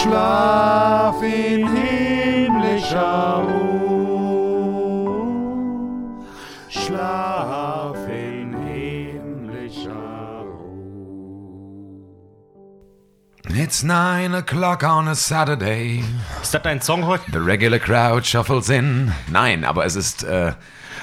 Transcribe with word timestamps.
Schlaf 0.00 1.22
in 1.22 1.68
himmlischer 1.76 3.44
Ruhe. 3.46 5.04
Schlaf 6.70 8.08
in 8.08 8.54
himmlischer 8.66 9.90
Ruhe. 10.46 11.90
It's 13.50 13.82
nine 13.82 14.34
o'clock 14.34 14.82
on 14.84 15.06
a 15.08 15.14
Saturday. 15.14 16.02
Ist 16.40 16.54
das 16.54 16.62
dein 16.62 16.80
Song 16.80 17.04
heute? 17.04 17.30
The 17.30 17.38
regular 17.38 17.78
crowd 17.78 18.24
shuffles 18.26 18.70
in. 18.70 19.12
Nein, 19.30 19.66
aber 19.66 19.84
es 19.84 19.96
ist 19.96 20.24
äh, 20.24 20.54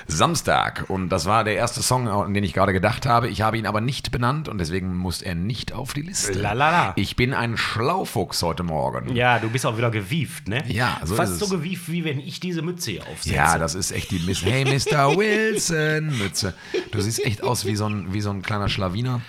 Samstag 0.05 0.85
und 0.87 1.09
das 1.09 1.25
war 1.25 1.43
der 1.43 1.55
erste 1.55 1.81
Song, 1.81 2.07
an 2.07 2.33
den 2.33 2.43
ich 2.43 2.53
gerade 2.53 2.73
gedacht 2.73 3.05
habe. 3.05 3.27
Ich 3.29 3.41
habe 3.41 3.57
ihn 3.57 3.65
aber 3.65 3.81
nicht 3.81 4.11
benannt 4.11 4.47
und 4.47 4.57
deswegen 4.59 4.95
muss 4.95 5.21
er 5.21 5.35
nicht 5.35 5.73
auf 5.73 5.93
die 5.93 6.01
Liste. 6.01 6.33
Lalala. 6.33 6.93
Ich 6.95 7.15
bin 7.15 7.33
ein 7.33 7.57
Schlaufuchs 7.57 8.41
heute 8.43 8.63
Morgen. 8.63 9.15
Ja, 9.15 9.39
du 9.39 9.49
bist 9.49 9.65
auch 9.65 9.77
wieder 9.77 9.91
gewieft, 9.91 10.47
ne? 10.47 10.63
Ja, 10.67 10.99
so 11.03 11.15
Fast 11.15 11.33
ist 11.33 11.39
so 11.39 11.45
es. 11.45 11.51
gewieft, 11.51 11.91
wie 11.91 12.03
wenn 12.03 12.19
ich 12.19 12.39
diese 12.39 12.61
Mütze 12.61 12.91
hier 12.91 13.07
aufsetze. 13.07 13.35
Ja, 13.35 13.57
das 13.57 13.75
ist 13.75 13.91
echt 13.91 14.11
die 14.11 14.19
Miss. 14.19 14.43
Hey, 14.43 14.65
Mr. 14.65 15.17
Wilson, 15.17 16.17
Mütze. 16.17 16.53
Du 16.91 17.01
siehst 17.01 17.25
echt 17.25 17.43
aus 17.43 17.65
wie 17.65 17.75
so 17.75 17.87
ein, 17.87 18.13
wie 18.13 18.21
so 18.21 18.29
ein 18.29 18.41
kleiner 18.41 18.69
Schlawiner, 18.69 19.21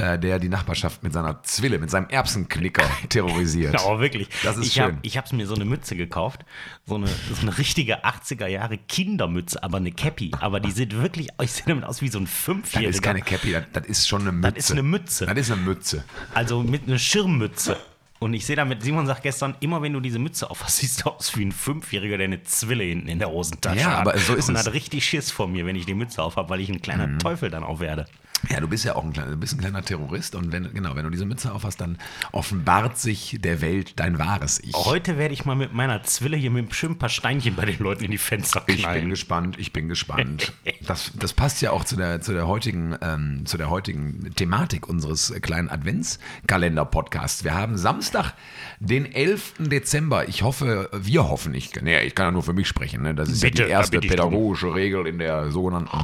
äh, 0.00 0.18
der 0.18 0.38
die 0.38 0.48
Nachbarschaft 0.48 1.02
mit 1.02 1.12
seiner 1.12 1.42
Zwille, 1.42 1.78
mit 1.78 1.90
seinem 1.90 2.08
Erbsenknicker 2.08 2.84
terrorisiert. 3.08 3.74
Ja, 3.74 3.84
aber 3.86 4.00
wirklich. 4.00 4.28
Das 4.42 4.56
ist 4.56 4.66
ich 4.66 4.72
schön. 4.74 4.82
Hab, 4.84 4.92
ich 5.02 5.16
habe 5.16 5.36
mir 5.36 5.46
so 5.46 5.54
eine 5.54 5.64
Mütze 5.64 5.96
gekauft. 5.96 6.44
So 6.86 6.96
eine, 6.96 7.06
so 7.06 7.40
eine 7.42 7.56
richtige 7.58 8.04
80er 8.04 8.46
Jahre 8.46 8.78
Kindermütze, 8.78 9.62
aber 9.62 9.76
eine 9.76 9.92
Cappy. 9.92 10.32
Aber 10.40 10.60
die 10.60 10.70
sieht 10.70 10.96
wirklich, 10.96 11.28
ich 11.42 11.52
sehe 11.52 11.64
damit 11.66 11.84
aus 11.84 12.02
wie 12.02 12.08
so 12.08 12.18
ein 12.18 12.24
Das 12.24 12.32
Fünfjähriger. 12.34 12.90
ist 12.90 13.02
keine 13.02 13.20
Cappy, 13.22 13.52
das, 13.52 13.64
das 13.72 13.86
ist 13.86 14.08
schon 14.08 14.22
eine 14.22 14.32
Mütze. 14.32 14.52
Das 14.54 14.64
ist 14.64 14.70
eine 14.72 14.82
Mütze. 14.82 15.26
Das 15.26 15.38
ist 15.38 15.50
eine 15.52 15.60
Mütze. 15.62 16.04
Also 16.34 16.62
mit 16.62 16.86
einer 16.88 16.98
Schirmmütze. 16.98 17.76
Und 18.18 18.34
ich 18.34 18.44
sehe 18.44 18.56
damit, 18.56 18.82
Simon 18.82 19.06
sagt 19.06 19.22
gestern, 19.22 19.54
immer 19.60 19.80
wenn 19.80 19.94
du 19.94 20.00
diese 20.00 20.18
Mütze 20.18 20.50
aufhast, 20.50 20.76
siehst 20.78 21.04
du 21.04 21.10
aus 21.10 21.34
wie 21.38 21.44
ein 21.44 21.52
Fünfjähriger, 21.52 22.18
der 22.18 22.26
eine 22.26 22.42
Zwille 22.42 22.84
hinten 22.84 23.08
in 23.08 23.18
der 23.18 23.30
Hosentasche 23.30 23.80
Ja, 23.80 23.92
hat. 23.92 23.98
aber 24.00 24.18
so 24.18 24.34
ist 24.34 24.48
und 24.50 24.56
es. 24.56 24.62
Mhm. 24.64 24.66
hat 24.68 24.74
richtig 24.74 25.04
Schiss 25.06 25.30
vor 25.30 25.48
mir, 25.48 25.64
wenn 25.64 25.74
ich 25.76 25.86
die 25.86 25.94
Mütze 25.94 26.22
aufhab, 26.22 26.50
weil 26.50 26.60
ich 26.60 26.68
ein 26.68 26.82
kleiner 26.82 27.16
Teufel 27.18 27.48
dann 27.50 27.64
auch 27.64 27.80
werde. 27.80 28.06
Ja, 28.48 28.60
du 28.60 28.68
bist 28.68 28.84
ja 28.84 28.96
auch 28.96 29.04
ein 29.04 29.12
kleiner, 29.12 29.32
du 29.32 29.36
bist 29.36 29.52
ein 29.54 29.58
kleiner 29.60 29.82
Terrorist 29.82 30.34
und 30.34 30.50
wenn, 30.52 30.72
genau, 30.72 30.96
wenn 30.96 31.04
du 31.04 31.10
diese 31.10 31.26
Mütze 31.26 31.52
aufhast, 31.52 31.80
dann 31.80 31.98
offenbart 32.32 32.98
sich 32.98 33.36
der 33.40 33.60
Welt 33.60 33.92
dein 34.00 34.18
wahres 34.18 34.60
Ich. 34.64 34.74
Heute 34.74 35.18
werde 35.18 35.34
ich 35.34 35.44
mal 35.44 35.54
mit 35.56 35.74
meiner 35.74 36.02
Zwille 36.04 36.36
hier 36.36 36.50
mit 36.50 36.74
schön 36.74 36.92
ein 36.92 36.98
paar 36.98 37.08
Steinchen 37.10 37.54
bei 37.54 37.66
den 37.66 37.78
Leuten 37.78 38.04
in 38.04 38.10
die 38.10 38.18
Fenster 38.18 38.62
Ich 38.66 38.76
bin 38.76 38.84
knallen. 38.84 39.10
gespannt, 39.10 39.56
ich 39.58 39.72
bin 39.72 39.88
gespannt. 39.88 40.52
Das, 40.86 41.12
das 41.14 41.34
passt 41.34 41.62
ja 41.62 41.70
auch 41.70 41.84
zu 41.84 41.94
der, 41.94 42.20
zu 42.20 42.32
der 42.32 42.48
heutigen, 42.48 42.96
ähm, 43.00 43.42
zu 43.46 43.56
der 43.58 43.70
heutigen 43.70 44.34
Thematik 44.34 44.88
unseres 44.88 45.32
kleinen 45.40 45.68
Adventskalender-Podcasts. 45.68 47.44
Wir 47.44 47.54
haben 47.54 47.76
Samstag, 47.76 48.32
den 48.80 49.06
11. 49.12 49.54
Dezember. 49.58 50.28
Ich 50.28 50.42
hoffe, 50.42 50.88
wir 50.92 51.28
hoffen, 51.28 51.54
ich, 51.54 51.70
nee, 51.82 52.00
ich 52.02 52.14
kann 52.14 52.26
ja 52.26 52.30
nur 52.32 52.42
für 52.42 52.54
mich 52.54 52.66
sprechen. 52.66 53.02
Ne? 53.02 53.14
Das 53.14 53.28
ist 53.28 53.40
Bitte, 53.42 53.62
ja 53.62 53.66
die 53.66 53.72
erste 53.72 54.00
pädagogische 54.00 54.74
Regel 54.74 55.06
in 55.06 55.18
der 55.18 55.50
sogenannten 55.52 55.96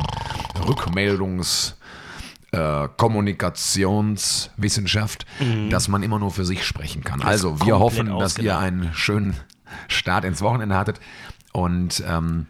Rückmeldungs- 0.61 1.75
äh, 2.53 2.89
Kommunikationswissenschaft, 2.97 5.27
dass 5.71 5.89
man 5.89 6.03
immer 6.03 6.19
nur 6.19 6.31
für 6.31 6.45
sich 6.45 6.65
sprechen 6.65 7.05
kann. 7.05 7.23
Also 7.23 7.61
wir 7.65 7.79
hoffen, 7.79 8.07
dass 8.07 8.39
ihr 8.39 8.55
ausgedacht. 8.55 8.63
einen 8.63 8.91
schönen 8.95 9.37
Start 9.89 10.25
ins 10.25 10.43
Wochenende 10.43 10.77
hattet 10.77 11.01
und 11.53 12.03
ähm, 12.07 12.47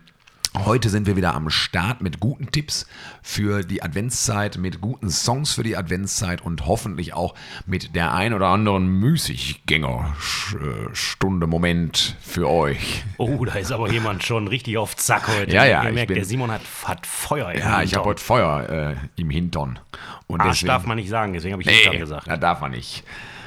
Heute 0.64 0.88
sind 0.88 1.06
wir 1.06 1.16
wieder 1.16 1.34
am 1.34 1.50
Start 1.50 2.00
mit 2.00 2.18
guten 2.18 2.50
Tipps 2.50 2.86
für 3.22 3.62
die 3.62 3.82
Adventszeit, 3.82 4.56
mit 4.56 4.80
guten 4.80 5.10
Songs 5.10 5.52
für 5.52 5.62
die 5.62 5.76
Adventszeit 5.76 6.40
und 6.40 6.66
hoffentlich 6.66 7.12
auch 7.14 7.34
mit 7.66 7.94
der 7.94 8.14
ein 8.14 8.32
oder 8.32 8.48
anderen 8.48 8.86
Müßiggänger-Stunde, 8.98 11.46
Moment 11.46 12.16
für 12.20 12.48
euch. 12.48 13.04
Oh, 13.18 13.44
da 13.44 13.52
ist 13.54 13.70
aber 13.70 13.92
jemand 13.92 14.24
schon 14.24 14.48
richtig 14.48 14.78
auf 14.78 14.96
Zack 14.96 15.28
heute. 15.28 15.52
Ja, 15.54 15.64
ja, 15.66 15.82
Ihr 15.84 15.90
ich 15.90 15.94
merkt, 15.94 16.08
bin- 16.08 16.14
der 16.16 16.24
Simon 16.24 16.50
hat, 16.50 16.62
hat 16.84 17.06
Feuer 17.06 17.52
im 17.52 17.60
Ja, 17.60 17.82
ich 17.82 17.90
Hintern. 17.90 17.98
habe 18.00 18.08
heute 18.08 18.22
Feuer 18.24 18.68
äh, 18.68 18.96
im 19.20 19.30
Hintern. 19.30 19.78
Und 20.26 20.40
Arsch 20.40 20.64
darf 20.64 20.84
man 20.86 20.96
nicht 20.96 21.10
sagen, 21.10 21.34
deswegen 21.34 21.52
habe 21.52 21.62
ich 21.62 21.68
Nee, 21.90 21.98
gesagt. 21.98 22.26
das 22.28 22.40
darf 22.40 22.60
man 22.60 22.70
nicht. 22.72 23.04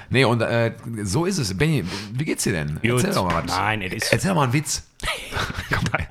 Nee, 0.10 0.26
und 0.26 0.42
äh, 0.42 0.74
so 1.04 1.26
ist 1.26 1.38
es. 1.38 1.56
Benny, 1.58 1.84
wie 2.14 2.26
geht's 2.26 2.44
dir 2.44 2.54
denn? 2.54 2.76
Gut. 2.82 2.84
Erzähl 3.04 3.14
doch 3.14 3.26
mal 3.26 3.44
was. 3.44 3.56
Nein, 3.56 3.82
es 3.84 3.94
ist- 3.94 4.12
Erzähl 4.14 4.30
doch 4.30 4.36
mal 4.36 4.44
einen 4.44 4.54
Witz. 4.54 4.84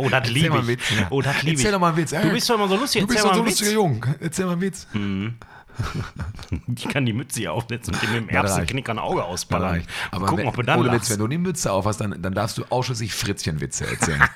Oh, 0.01 0.09
das 0.09 0.29
liebe 0.31 0.57
ich. 0.59 0.67
Witz, 0.69 0.83
ja. 0.97 1.07
Oh, 1.11 1.21
das 1.21 1.43
liebe 1.43 1.55
ich. 1.55 1.59
Erzähl 1.59 1.73
doch 1.73 1.81
mal 1.81 1.89
einen 1.89 1.97
Witz. 1.97 2.11
Du 2.11 2.31
bist 2.31 2.49
doch 2.49 2.55
immer 2.55 2.69
so 2.69 2.77
lustig. 2.77 3.01
Du 3.03 3.09
bist 3.09 3.25
doch 3.25 3.35
so 3.35 3.41
ein 3.41 3.47
lustiger 3.47 3.71
Junge. 3.73 4.01
Erzähl 4.21 4.47
mal 4.47 4.53
einen 4.53 4.61
Witz. 4.61 4.87
Ich 6.75 6.89
kann 6.89 7.05
die 7.07 7.13
Mütze 7.13 7.41
hier 7.41 7.53
aufsetzen 7.53 7.95
und 7.95 8.03
mit 8.03 8.13
dem 8.15 8.27
das 8.35 8.51
Erbsenknicker 8.53 8.93
ein 8.93 8.99
Auge 8.99 9.25
ausballern. 9.25 9.83
Aber 10.11 10.27
Gucken, 10.27 10.39
wenn, 10.45 10.49
ob 10.49 10.57
du 10.57 10.63
dann 10.63 10.81
ohne 10.81 10.93
Witz, 10.93 11.11
wenn 11.11 11.19
du 11.19 11.27
die 11.29 11.39
Mütze 11.39 11.73
auf 11.73 11.85
hast, 11.87 11.99
dann, 12.01 12.21
dann 12.23 12.35
darfst 12.35 12.59
du 12.59 12.65
ausschließlich 12.69 13.13
Fritzchenwitze 13.15 13.87
erzählen. 13.87 14.23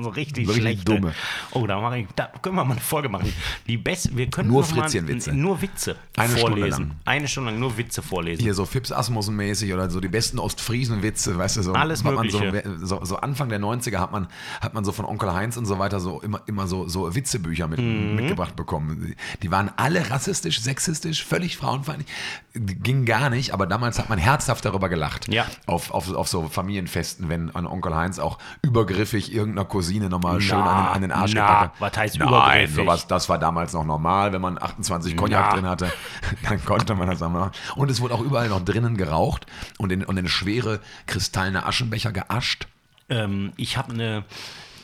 So 0.00 0.08
richtig 0.10 0.46
So 0.46 0.52
richtig 0.52 0.84
dumme. 0.84 1.12
Oh, 1.52 1.66
da, 1.66 1.94
ich, 1.94 2.06
da 2.16 2.30
können 2.40 2.56
wir 2.56 2.64
mal 2.64 2.72
eine 2.72 2.80
Folge 2.80 3.08
machen. 3.08 3.32
Die 3.66 3.76
best, 3.76 4.16
wir 4.16 4.28
können 4.30 4.48
Nur 4.48 4.64
Fritzchenwitze. 4.64 5.32
Nur 5.32 5.60
Witze 5.60 5.96
Eine 6.16 6.36
Stunde 6.36 6.58
vorlesen. 6.58 6.88
lang. 6.88 6.96
Eine 7.04 7.28
Stunde 7.28 7.50
lang 7.50 7.60
nur 7.60 7.76
Witze 7.76 8.02
vorlesen. 8.02 8.42
Hier 8.42 8.54
so 8.54 8.64
Fips 8.64 8.92
Asmussen-mäßig 8.92 9.72
oder 9.74 9.90
so 9.90 10.00
die 10.00 10.08
besten 10.08 10.38
Ostfriesen-Witze, 10.38 11.36
weißt 11.36 11.58
du, 11.58 11.62
so. 11.62 11.72
Alles 11.74 12.02
man 12.04 12.28
so, 12.30 12.38
Mögliche. 12.40 12.78
so, 12.82 13.04
so 13.04 13.16
Anfang 13.16 13.48
der 13.50 13.60
90er 13.60 13.98
hat 13.98 14.12
man, 14.12 14.28
hat 14.60 14.74
man 14.74 14.84
so 14.84 14.92
von 14.92 15.04
Onkel 15.04 15.32
Heinz 15.34 15.56
und 15.56 15.66
so 15.66 15.78
weiter 15.78 16.00
so 16.00 16.20
immer, 16.20 16.40
immer 16.46 16.66
so, 16.66 16.88
so 16.88 17.14
Witzebücher 17.14 17.68
mit, 17.68 17.80
Mhm. 17.80 18.14
mitgebracht 18.16 18.56
bekommen. 18.56 19.14
Die 19.42 19.50
waren 19.50 19.70
alle 19.76 20.10
rassistisch, 20.10 20.39
sexistisch, 20.42 21.24
völlig 21.24 21.56
frauenfeindlich. 21.56 22.08
Ging 22.54 23.04
gar 23.04 23.30
nicht, 23.30 23.52
aber 23.54 23.66
damals 23.66 23.98
hat 23.98 24.08
man 24.08 24.18
herzhaft 24.18 24.64
darüber 24.64 24.88
gelacht. 24.88 25.28
Ja. 25.32 25.46
Auf, 25.66 25.90
auf, 25.92 26.12
auf 26.12 26.28
so 26.28 26.48
Familienfesten, 26.48 27.28
wenn 27.28 27.54
an 27.54 27.66
Onkel 27.66 27.94
Heinz 27.94 28.18
auch 28.18 28.38
übergriffig 28.62 29.32
irgendeiner 29.32 29.66
Cousine 29.66 30.08
nochmal 30.08 30.40
schön 30.40 30.58
an 30.58 30.64
den, 30.84 30.94
an 30.94 31.02
den 31.02 31.12
Arsch 31.12 31.32
na, 31.34 31.40
gepackt 31.46 31.74
hat. 31.74 31.80
was 31.80 31.96
heißt 31.98 32.18
Nein, 32.18 32.28
übergriffig? 32.28 32.74
sowas, 32.76 33.06
das 33.06 33.28
war 33.28 33.38
damals 33.38 33.72
noch 33.72 33.84
normal, 33.84 34.32
wenn 34.32 34.40
man 34.42 34.60
28 34.60 35.16
Cognac 35.16 35.46
Na. 35.50 35.54
drin 35.54 35.66
hatte, 35.66 35.92
dann 36.48 36.64
konnte 36.64 36.94
man 36.94 37.08
das 37.08 37.22
auch 37.22 37.30
machen. 37.30 37.52
Und 37.76 37.90
es 37.90 38.00
wurde 38.00 38.14
auch 38.14 38.20
überall 38.22 38.48
noch 38.48 38.64
drinnen 38.64 38.96
geraucht 38.96 39.46
und 39.78 39.92
in, 39.92 40.04
und 40.04 40.16
in 40.16 40.26
schwere 40.28 40.80
kristallene 41.06 41.66
Aschenbecher 41.66 42.12
geascht. 42.12 42.66
Ähm, 43.08 43.52
ich 43.56 43.76
habe 43.76 43.92
eine. 43.92 44.24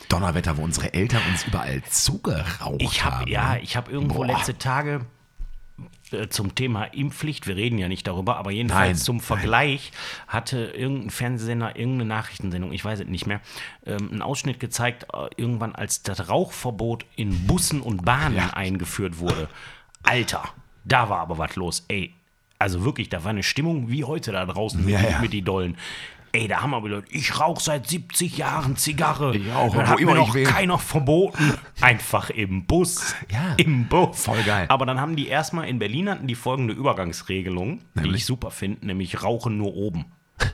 Donnerwetter, 0.09 0.55
wo 0.55 0.61
unsere 0.63 0.93
Eltern 0.93 1.21
uns 1.29 1.43
überall 1.43 1.83
zugeraucht 1.89 2.81
Ich 2.81 3.03
habe 3.03 3.15
haben. 3.17 3.27
ja, 3.27 3.57
ich 3.57 3.75
habe 3.75 3.91
irgendwo 3.91 4.19
Boah. 4.19 4.27
letzte 4.27 4.57
Tage 4.57 5.01
zum 6.29 6.55
Thema 6.55 6.85
Impfpflicht, 6.85 7.47
wir 7.47 7.55
reden 7.55 7.77
ja 7.77 7.87
nicht 7.87 8.07
darüber, 8.07 8.37
aber 8.37 8.51
jedenfalls 8.51 8.99
Nein, 8.99 9.05
zum 9.05 9.19
Vergleich 9.19 9.91
hatte 10.27 10.65
irgendein 10.75 11.09
Fernsehsender, 11.09 11.75
irgendeine 11.75 12.05
Nachrichtensendung, 12.05 12.71
ich 12.71 12.83
weiß 12.85 13.01
es 13.01 13.07
nicht 13.07 13.27
mehr, 13.27 13.41
ähm, 13.85 14.09
einen 14.11 14.21
Ausschnitt 14.21 14.59
gezeigt, 14.59 15.07
äh, 15.13 15.27
irgendwann 15.35 15.75
als 15.75 16.03
das 16.03 16.29
Rauchverbot 16.29 17.05
in 17.15 17.45
Bussen 17.47 17.81
und 17.81 18.05
Bahnen 18.05 18.37
Ja. 18.37 18.49
eingeführt 18.51 19.19
wurde. 19.19 19.49
Alter, 20.03 20.43
da 20.85 21.09
war 21.09 21.19
aber 21.19 21.37
was 21.37 21.55
los, 21.55 21.83
ey. 21.89 22.13
Also 22.59 22.83
wirklich, 22.85 23.09
da 23.09 23.23
war 23.23 23.29
eine 23.31 23.43
Stimmung 23.43 23.89
wie 23.89 24.03
heute 24.03 24.31
da 24.31 24.45
draußen 24.45 24.83
mit, 24.83 24.93
Ja, 24.93 25.01
ja. 25.01 25.19
mit 25.19 25.33
die 25.33 25.41
Dollen. 25.43 25.77
Ey, 26.37 26.47
da 26.47 26.61
haben 26.61 26.69
wir 26.69 26.83
wieder, 26.83 27.01
ich 27.09 27.39
rauche 27.39 27.59
seit 27.63 27.87
70 27.87 28.37
Jahren 28.37 28.77
Zigarre. 28.77 29.35
Ich 29.35 29.51
auch, 29.51 29.75
Dann 29.75 29.87
hat 29.87 29.99
immer 29.99 30.13
mir 30.13 30.19
noch 30.19 30.35
keiner 30.43 30.77
verboten. 30.77 31.57
Einfach 31.81 32.29
im 32.29 32.67
Bus. 32.67 33.15
Ja. 33.31 33.55
Im 33.57 33.87
Bus. 33.87 34.25
Voll 34.25 34.43
geil. 34.43 34.67
Aber 34.69 34.85
dann 34.85 35.01
haben 35.01 35.15
die 35.15 35.29
erstmal 35.29 35.67
in 35.67 35.79
Berlin 35.79 36.07
hatten 36.07 36.27
die 36.27 36.35
folgende 36.35 36.75
Übergangsregelung, 36.75 37.79
die 37.95 38.01
Nämlich? 38.01 38.21
ich 38.21 38.25
super 38.27 38.51
finde, 38.51 38.85
nämlich 38.85 39.23
Rauchen 39.23 39.57
nur 39.57 39.73
oben. 39.73 40.05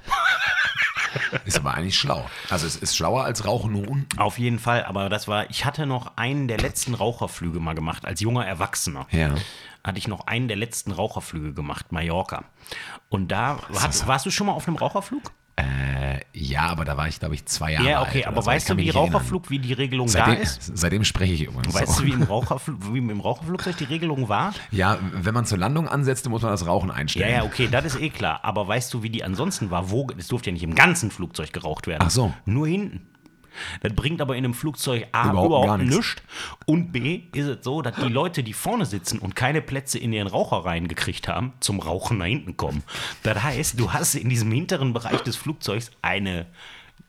Ist 1.46 1.58
aber 1.58 1.74
eigentlich 1.74 1.98
schlau. 1.98 2.26
Also 2.50 2.66
es 2.66 2.78
ist 2.78 2.96
schlauer 2.96 3.26
als 3.26 3.46
Rauchen 3.46 3.74
nur 3.74 3.88
unten. 3.88 4.18
Auf 4.18 4.40
jeden 4.40 4.60
Fall, 4.60 4.86
aber 4.86 5.10
das 5.10 5.28
war, 5.28 5.50
ich 5.50 5.66
hatte 5.66 5.86
noch 5.86 6.16
einen 6.16 6.48
der 6.48 6.60
letzten 6.60 6.94
Raucherflüge 6.94 7.60
mal 7.60 7.76
gemacht, 7.76 8.06
als 8.06 8.22
junger 8.22 8.46
Erwachsener. 8.46 9.06
Ja. 9.12 9.36
Hatte 9.84 9.98
ich 9.98 10.08
noch 10.08 10.28
einen 10.28 10.48
der 10.48 10.58
letzten 10.58 10.92
Raucherflüge 10.92 11.54
gemacht, 11.54 11.92
Mallorca. 11.92 12.46
Und 13.10 13.32
da, 13.32 13.60
hat, 13.80 14.08
warst 14.08 14.26
du 14.26 14.32
schon 14.32 14.48
mal 14.48 14.54
auf 14.54 14.68
einem 14.68 14.78
Raucherflug? 14.78 15.32
Äh, 15.56 16.20
Ja, 16.34 16.64
aber 16.64 16.84
da 16.84 16.98
war 16.98 17.08
ich, 17.08 17.20
glaube 17.20 17.36
ich, 17.36 17.46
zwei 17.46 17.74
Jahre 17.74 17.88
Ja, 17.88 18.00
alt. 18.00 18.08
okay, 18.10 18.20
oder 18.22 18.28
aber 18.30 18.42
so. 18.42 18.48
Weißt 18.48 18.70
du, 18.72 18.78
wie. 18.78 18.90
Raucherflug, 18.90 19.50
wie 19.52 19.60
die 19.60 19.74
Regelung 19.74 20.08
Seitdem, 20.08 20.36
da 20.36 20.42
ist? 20.42 20.72
seitdem 20.78 21.04
spreche 21.04 21.34
ich 21.34 21.44
übrigens. 21.44 21.74
Weißt 21.76 21.94
so. 21.96 22.02
du, 22.02 22.08
wie 22.08 22.12
im, 22.14 22.24
Raucherflug, 22.30 22.94
wie 22.94 22.98
im 22.98 23.20
Raucherflugzeug 23.22 23.78
die 23.78 23.84
Regelung 23.84 24.30
war? 24.30 24.54
Ja, 24.72 24.98
wenn 25.14 25.34
man 25.34 25.46
zur 25.46 25.60
Landung 25.60 25.88
ansetzt, 25.88 26.28
muss 26.28 26.42
man 26.42 26.52
das 26.52 26.66
Rauchen 26.66 26.90
Ja, 26.90 26.96
einstellen. 26.96 27.32
ja, 27.36 27.44
okay, 27.44 27.68
das 27.72 27.86
ist 27.86 28.00
eh 28.02 28.10
klar. 28.10 28.40
Aber 28.44 28.68
weißt 28.68 28.92
du, 28.94 29.04
wie 29.04 29.10
die 29.12 29.24
ansonsten 29.24 29.70
war? 29.70 29.92
Wo, 29.92 30.08
es 30.18 30.28
durfte 30.28 30.50
ja 30.50 30.54
nicht 30.54 30.64
im 30.64 30.74
ganzen 30.74 31.12
Flugzeug 31.12 31.54
geraucht 31.54 31.86
werden. 31.86 32.04
Ach 32.06 32.10
so. 32.10 32.34
Nur 32.46 32.68
hinten. 32.68 33.08
Das 33.82 33.94
bringt 33.94 34.22
aber 34.22 34.36
in 34.36 34.46
einem 34.46 34.54
Flugzeug 34.54 35.08
A 35.12 35.30
Überhaupt 35.32 35.46
überhaupt, 35.48 35.82
nichts. 35.84 35.96
nichts. 35.96 36.22
Und 36.66 36.92
B 36.92 37.22
ist 37.34 37.48
es 37.48 37.64
so, 37.64 37.82
dass 37.82 37.96
die 37.96 38.10
Leute, 38.10 38.44
die 38.44 38.54
vorne 38.54 38.86
sitzen 38.86 39.20
und 39.20 39.36
keine 39.36 39.62
Plätze 39.62 40.00
in 40.00 40.14
ihren 40.14 40.28
Raucherreihen 40.28 40.88
gekriegt 40.88 41.28
haben, 41.28 41.54
zum 41.60 41.80
Rauchen 41.80 42.18
nach 42.18 42.26
hinten 42.26 42.58
kommen. 42.58 42.84
Das 43.24 43.42
heißt, 43.44 43.80
du 43.80 43.94
hast 43.94 44.16
in 44.16 44.30
diesem 44.30 44.52
hinteren 44.52 44.94
Bereich 44.94 45.22
des 45.22 45.36
Flugzeugs 45.36 45.92
eine 46.02 46.46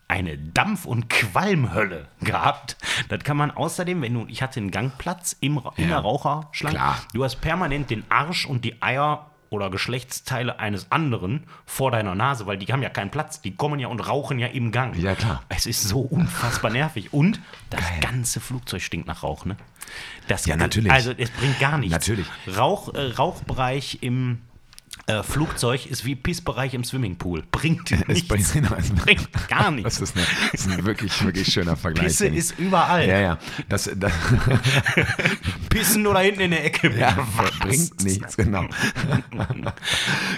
eine 0.07 0.37
Dampf- 0.37 0.85
und 0.85 1.09
Qualmhölle 1.09 2.07
gehabt. 2.21 2.77
Das 3.09 3.23
kann 3.23 3.37
man 3.37 3.49
außerdem, 3.49 4.03
wenn 4.03 4.13
du, 4.13 4.25
ich 4.27 4.43
hatte 4.43 4.59
einen 4.59 4.69
Gangplatz 4.69 5.35
im, 5.39 5.59
in 5.77 5.85
Ja, 5.85 5.95
der 5.95 5.97
Raucherschlange, 5.99 6.75
klar. 6.75 7.01
du 7.13 7.23
hast 7.23 7.37
permanent 7.41 7.89
den 7.89 8.03
Arsch 8.09 8.45
und 8.45 8.63
die 8.63 8.79
Eier 8.83 9.31
oder 9.49 9.69
Geschlechtsteile 9.69 10.59
eines 10.59 10.91
anderen 10.91 11.43
vor 11.65 11.91
deiner 11.91 12.15
Nase, 12.15 12.45
weil 12.45 12.57
die 12.57 12.65
haben 12.71 12.81
ja 12.81 12.89
keinen 12.89 13.11
Platz. 13.11 13.41
Die 13.41 13.55
kommen 13.55 13.79
ja 13.79 13.87
und 13.87 13.99
rauchen 13.99 14.39
ja 14.39 14.47
im 14.47 14.71
Gang. 14.71 14.95
Ja, 14.97 15.15
klar. 15.15 15.43
Es 15.49 15.65
ist 15.65 15.83
so 15.83 16.01
unfassbar 16.01 16.71
nervig. 16.71 17.13
Und 17.13 17.39
das 17.69 17.81
ganze 18.01 18.39
Flugzeug 18.39 18.81
stinkt 18.81 19.07
nach 19.07 19.23
Rauch, 19.23 19.45
ne? 19.45 19.57
Das, 20.27 20.45
Ja, 20.45 20.55
natürlich. 20.55 20.91
Also 20.91 21.11
es 21.15 21.29
bringt 21.31 21.59
gar 21.59 21.77
nichts. 21.77 21.93
Natürlich. 21.93 22.27
Rauch, 22.57 22.93
äh, 22.93 23.11
Rauchbereich 23.11 23.99
im 24.01 24.41
äh, 25.07 25.21
Flugzeug 25.23 25.85
ist 25.85 26.03
wie 26.05 26.15
Pissbereich 26.15 26.73
im 26.73 26.83
Swimmingpool. 26.83 27.43
Bringt 27.51 27.91
nichts. 28.07 28.27
bringt, 28.27 28.95
bringt 28.95 29.47
gar 29.47 29.71
nichts. 29.71 29.99
Das 29.99 30.09
ist, 30.09 30.17
eine, 30.17 30.25
das 30.51 30.61
ist 30.65 30.71
ein 30.71 30.85
wirklich, 30.85 31.23
wirklich 31.23 31.47
schöner 31.51 31.75
Vergleich. 31.77 32.07
Pisse 32.07 32.27
ist 32.27 32.57
überall. 32.57 33.07
Ja, 33.07 33.19
ja. 33.19 33.37
Das, 33.69 33.89
das 33.95 34.11
Pissen 35.69 36.07
oder 36.07 36.19
hinten 36.21 36.41
in 36.41 36.51
der 36.51 36.65
Ecke. 36.65 36.97
ja, 36.97 37.17
Was? 37.35 37.51
bringt 37.59 38.03
nichts, 38.03 38.35
genau. 38.37 38.65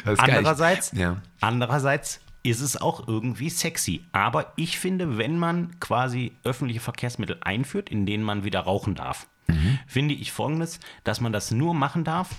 Andererseits, 0.05 0.91
Ja. 0.93 1.17
andererseits 1.41 2.19
ist 2.43 2.61
es 2.61 2.77
auch 2.79 3.07
irgendwie 3.07 3.49
sexy. 3.49 4.03
Aber 4.11 4.53
ich 4.55 4.79
finde, 4.79 5.17
wenn 5.17 5.37
man 5.37 5.79
quasi 5.79 6.33
öffentliche 6.43 6.79
Verkehrsmittel 6.79 7.37
einführt, 7.41 7.89
in 7.89 8.05
denen 8.05 8.23
man 8.23 8.43
wieder 8.43 8.61
rauchen 8.61 8.95
darf, 8.95 9.27
Mhm. 9.49 9.79
finde 9.87 10.13
ich 10.13 10.31
folgendes, 10.31 10.79
dass 11.03 11.21
man 11.21 11.31
das 11.31 11.51
nur 11.51 11.73
machen 11.73 12.03
darf, 12.03 12.29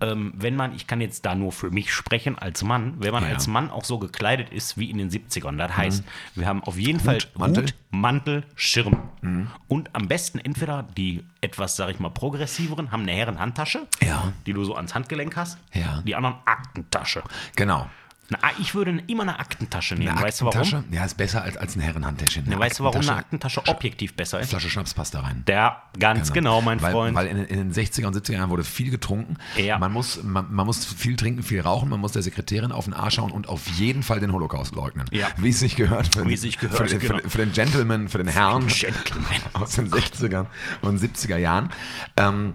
ähm, 0.00 0.32
wenn 0.36 0.56
man, 0.56 0.74
ich 0.74 0.86
kann 0.86 1.00
jetzt 1.00 1.24
da 1.24 1.34
nur 1.34 1.52
für 1.52 1.70
mich 1.70 1.92
sprechen 1.92 2.36
als 2.38 2.62
Mann, 2.64 2.94
wenn 2.98 3.12
man 3.12 3.22
Ja. 3.22 3.28
Mhm. 3.30 3.34
als 3.34 3.46
Mann 3.46 3.70
auch 3.70 3.84
so 3.84 3.98
gekleidet 3.98 4.50
ist 4.50 4.76
wie 4.76 4.90
in 4.90 4.98
den 4.98 5.10
70ern. 5.10 5.56
Das 5.56 5.76
heißt, 5.76 6.04
wir 6.34 6.46
haben 6.46 6.62
auf 6.64 6.76
jeden 6.78 6.98
Fall 7.00 7.18
Mantel. 7.36 7.64
Hut, 7.64 7.74
Mantel, 7.90 8.44
Schirm. 8.56 8.96
Mhm. 9.22 9.48
Und 9.68 9.94
am 9.94 10.08
besten 10.08 10.38
entweder 10.40 10.82
die 10.82 11.24
etwas, 11.40 11.76
sag 11.76 11.90
ich 11.90 12.00
mal, 12.00 12.10
progressiveren 12.10 12.90
haben 12.90 13.02
eine 13.02 13.12
Herrenhandtasche, 13.12 13.86
Ja. 14.02 14.32
die 14.46 14.52
du 14.52 14.64
so 14.64 14.74
ans 14.74 14.94
Handgelenk 14.94 15.36
hast. 15.36 15.58
Ja. 15.72 16.02
Die 16.04 16.14
anderen 16.16 16.36
Aktentasche. 16.44 17.22
Genau. 17.56 17.88
Na, 18.30 18.38
ich 18.58 18.74
würde 18.74 19.02
immer 19.06 19.22
eine 19.24 19.38
Aktentasche 19.38 19.94
nehmen. 19.96 20.08
Eine 20.16 20.22
weißt 20.22 20.40
du 20.40 20.46
warum? 20.46 20.58
Aktentasche? 20.60 20.84
Ja, 20.94 21.04
ist 21.04 21.16
besser 21.16 21.42
als, 21.42 21.56
als 21.58 21.76
ein 21.76 21.80
Herrenhandtäschchen. 21.80 22.50
Ja, 22.50 22.58
weißt 22.58 22.78
du, 22.78 22.84
warum 22.84 23.00
eine 23.02 23.10
Aktentasche- 23.12 23.58
Aktentasche 23.58 23.66
objektiv 23.66 24.14
besser 24.14 24.40
ist? 24.40 24.48
Flasche 24.50 24.70
Schnaps 24.70 24.94
passt 24.94 25.14
da 25.14 25.20
rein. 25.20 25.44
Der, 25.46 25.82
ganz 25.98 26.32
genau, 26.32 26.62
mein 26.62 26.80
weil, 26.80 26.92
Freund. 26.92 27.14
Weil 27.14 27.26
in, 27.26 27.36
in 27.44 27.58
den 27.58 27.72
60er 27.74 28.06
und 28.06 28.16
70er 28.16 28.32
Jahren 28.32 28.50
wurde 28.50 28.64
viel 28.64 28.90
getrunken. 28.90 29.36
Ja. 29.56 29.78
Man, 29.78 29.92
muss, 29.92 30.22
man, 30.22 30.52
man 30.54 30.64
muss 30.64 30.84
viel 30.86 31.16
trinken, 31.16 31.42
viel 31.42 31.60
rauchen, 31.60 31.88
man 31.90 32.00
muss 32.00 32.12
der 32.12 32.22
Sekretärin 32.22 32.72
auf 32.72 32.84
den 32.84 32.94
Arsch 32.94 33.16
schauen 33.16 33.30
und 33.30 33.48
auf 33.48 33.66
jeden 33.68 34.02
Fall 34.02 34.20
den 34.20 34.32
Holocaust 34.32 34.74
leugnen. 34.74 35.04
Ja. 35.12 35.28
Wie 35.36 35.50
es 35.50 35.60
sich 35.60 35.76
gehört. 35.76 36.14
Für, 36.14 36.26
Wie 36.26 36.34
es 36.34 36.40
sich 36.40 36.58
gehört, 36.58 36.78
Für, 36.78 36.84
den- 36.86 37.00
für, 37.00 37.06
genau. 37.08 37.20
den- 37.20 37.30
für 37.30 37.38
den 37.38 37.52
Gentleman, 37.52 38.08
für 38.08 38.18
den 38.18 38.28
Herrn 38.28 38.66
Gentleman. 38.68 39.26
aus 39.52 39.72
den 39.72 39.90
60er 39.90 40.46
und 40.80 40.98
70er 41.00 41.36
Jahren. 41.36 41.68
Ähm, 42.16 42.54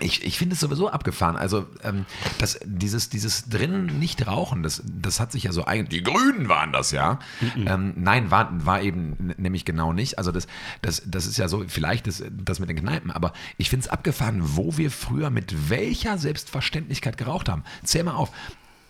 ich, 0.00 0.24
ich 0.24 0.38
finde 0.38 0.54
es 0.54 0.60
sowieso 0.60 0.90
abgefahren. 0.90 1.36
Also, 1.36 1.66
ähm, 1.82 2.06
das, 2.38 2.58
dieses, 2.64 3.08
dieses 3.08 3.48
drinnen 3.48 3.98
nicht 3.98 4.26
rauchen, 4.26 4.62
das, 4.62 4.82
das 4.84 5.20
hat 5.20 5.32
sich 5.32 5.44
ja 5.44 5.52
so 5.52 5.64
eigentlich. 5.64 6.04
Die 6.04 6.10
Grünen 6.10 6.48
waren 6.48 6.72
das 6.72 6.90
ja. 6.90 7.18
Ähm, 7.56 7.94
nein, 7.96 8.30
war, 8.30 8.48
war 8.64 8.82
eben 8.82 9.34
nämlich 9.36 9.64
genau 9.64 9.92
nicht. 9.92 10.18
Also, 10.18 10.32
das, 10.32 10.46
das, 10.82 11.02
das 11.06 11.26
ist 11.26 11.38
ja 11.38 11.48
so, 11.48 11.64
vielleicht 11.66 12.06
das, 12.06 12.22
das 12.30 12.58
mit 12.58 12.68
den 12.68 12.76
Kneipen, 12.76 13.10
aber 13.10 13.32
ich 13.56 13.70
finde 13.70 13.84
es 13.84 13.90
abgefahren, 13.90 14.40
wo 14.56 14.76
wir 14.76 14.90
früher 14.90 15.30
mit 15.30 15.70
welcher 15.70 16.18
Selbstverständlichkeit 16.18 17.16
geraucht 17.16 17.48
haben. 17.48 17.64
Zähl 17.84 18.04
mal 18.04 18.14
auf. 18.14 18.30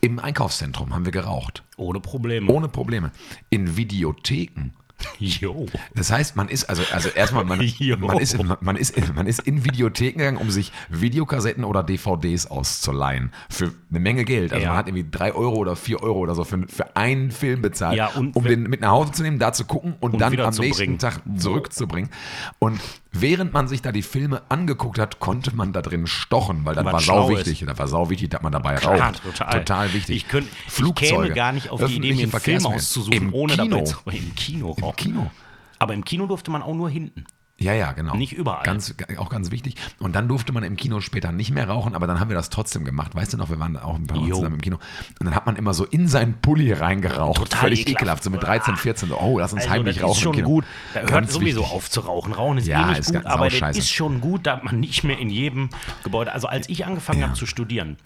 Im 0.02 0.18
Einkaufszentrum 0.18 0.94
haben 0.94 1.04
wir 1.04 1.12
geraucht. 1.12 1.62
Ohne 1.76 2.00
Probleme. 2.00 2.50
Ohne 2.50 2.68
Probleme. 2.68 3.12
In 3.50 3.76
Videotheken. 3.76 4.72
Jo. 5.18 5.66
Das 5.94 6.10
heißt, 6.10 6.36
man 6.36 6.48
ist, 6.48 6.64
also, 6.64 6.82
also 6.92 7.08
erstmal, 7.10 7.44
man, 7.44 7.58
man, 7.98 8.18
ist, 8.18 8.36
man, 8.62 8.76
ist, 8.76 8.96
in- 8.96 9.14
man 9.14 9.26
ist 9.26 9.40
in 9.40 9.64
Videotheken 9.64 10.18
gegangen, 10.18 10.36
um 10.38 10.50
sich 10.50 10.72
Videokassetten 10.88 11.64
oder 11.64 11.82
DVDs 11.82 12.46
auszuleihen. 12.46 13.32
Für 13.48 13.72
eine 13.90 14.00
Menge 14.00 14.24
Geld. 14.24 14.52
Also 14.52 14.62
Ja. 14.64 14.70
man 14.70 14.78
hat 14.78 14.88
irgendwie 14.88 15.06
drei 15.10 15.32
Euro 15.32 15.56
oder 15.56 15.76
vier 15.76 16.02
Euro 16.02 16.18
oder 16.20 16.34
so 16.34 16.44
für, 16.44 16.66
für 16.68 16.96
einen 16.96 17.30
Film 17.30 17.62
bezahlt, 17.62 17.96
Ja, 17.96 18.08
um 18.08 18.32
wenn- 18.34 18.44
den 18.44 18.62
mit 18.64 18.80
nach 18.80 18.90
Hause 18.90 19.12
zu 19.12 19.22
nehmen, 19.22 19.38
da 19.38 19.52
zu 19.52 19.64
gucken 19.64 19.94
und, 20.00 20.14
Und 20.14 20.18
dann 20.20 20.38
am 20.40 20.54
nächsten 20.54 20.70
bringen. 20.84 20.98
Tag 20.98 21.20
zurückzubringen. 21.36 22.10
Und 22.58 22.80
während 23.12 23.52
man 23.52 23.68
sich 23.68 23.82
da 23.82 23.92
die 23.92 24.02
Filme 24.02 24.42
angeguckt 24.48 24.98
hat, 24.98 25.18
konnte 25.20 25.54
man 25.54 25.72
da 25.72 25.82
drin 25.82 26.06
stochen, 26.06 26.64
weil 26.64 26.74
das 26.74 26.84
war 26.84 27.00
sau 27.00 27.28
wichtig. 27.30 27.64
Das 27.66 27.78
war 27.78 27.88
sau 27.88 28.10
wichtig, 28.10 28.30
dass 28.30 28.42
man 28.42 28.52
dabei 28.52 28.76
Klar, 28.76 28.98
raucht. 29.14 29.22
total. 29.24 29.92
wichtig. 29.92 30.16
Ich, 30.16 30.28
könnt, 30.28 30.48
ich 30.66 30.72
Flugzeuge, 30.72 31.22
käme 31.22 31.34
gar 31.34 31.52
nicht 31.52 31.70
auf 31.70 31.84
die 31.84 31.96
Idee, 31.96 32.14
mir 32.14 32.22
einen 32.22 32.32
Film 32.32 32.66
auszusuchen, 32.66 33.12
Im 33.12 33.34
ohne 33.34 33.56
Kino. 33.56 33.76
dabei 33.76 33.84
zu. 33.84 33.96
Im 34.10 34.34
Kino 34.34 34.74
Im 34.76 34.84
rauchen. 34.84 34.96
Kino. 34.96 35.30
Aber 35.78 35.94
im 35.94 36.04
Kino 36.04 36.26
durfte 36.26 36.50
man 36.50 36.62
auch 36.62 36.74
nur 36.74 36.90
hinten. 36.90 37.24
Ja, 37.62 37.74
ja, 37.74 37.92
genau. 37.92 38.14
Nicht 38.16 38.32
überall. 38.32 38.62
Ganz, 38.64 38.94
auch 39.18 39.28
ganz 39.28 39.50
wichtig. 39.50 39.74
Und 39.98 40.16
dann 40.16 40.28
durfte 40.28 40.50
man 40.52 40.62
im 40.62 40.76
Kino 40.76 41.00
später 41.02 41.30
nicht 41.30 41.50
mehr 41.50 41.68
rauchen, 41.68 41.94
aber 41.94 42.06
dann 42.06 42.18
haben 42.18 42.30
wir 42.30 42.34
das 42.36 42.48
trotzdem 42.48 42.84
gemacht. 42.86 43.14
Weißt 43.14 43.34
du 43.34 43.36
noch, 43.36 43.50
wir 43.50 43.60
waren 43.60 43.76
auch 43.76 43.96
ein 43.96 44.06
paar 44.06 44.18
Mal 44.18 44.30
zusammen 44.30 44.54
im 44.54 44.60
Kino. 44.62 44.76
Und 45.18 45.26
dann 45.26 45.34
hat 45.34 45.44
man 45.44 45.56
immer 45.56 45.74
so 45.74 45.84
in 45.84 46.08
seinen 46.08 46.40
Pulli 46.40 46.72
reingeraucht. 46.72 47.36
Total 47.36 47.60
Völlig 47.60 47.80
ekelhaft. 47.80 48.00
ekelhaft. 48.00 48.24
So 48.24 48.30
mit 48.30 48.42
13, 48.42 48.76
14. 48.76 49.08
So, 49.10 49.18
oh, 49.20 49.38
lass 49.38 49.52
uns 49.52 49.62
Also, 49.62 49.74
heimlich 49.74 49.96
das 49.96 50.04
rauchen. 50.04 50.12
ist 50.16 50.20
schon 50.22 50.34
Kino. 50.36 50.46
gut. 50.48 50.64
Da 50.94 51.00
hört 51.00 51.10
Ganz 51.10 51.32
sowieso 51.34 51.60
wichtig. 51.60 51.74
auf 51.76 51.90
zu 51.90 52.00
rauchen. 52.00 52.32
Rauchen 52.32 52.56
ist 52.58 52.66
Ja, 52.66 52.82
eh 52.86 52.88
nicht 52.88 53.00
ist 53.00 53.12
gut, 53.12 53.26
aber 53.26 53.50
das 53.50 53.76
ist 53.76 53.90
schon 53.92 54.22
gut, 54.22 54.46
da 54.46 54.60
man 54.62 54.80
nicht 54.80 55.04
mehr 55.04 55.18
in 55.18 55.28
jedem 55.28 55.68
Gebäude. 56.02 56.32
Also 56.32 56.48
als 56.48 56.66
ich 56.70 56.86
angefangen 56.86 57.22
habe 57.22 57.34
zu 57.34 57.44
studieren, 57.44 57.98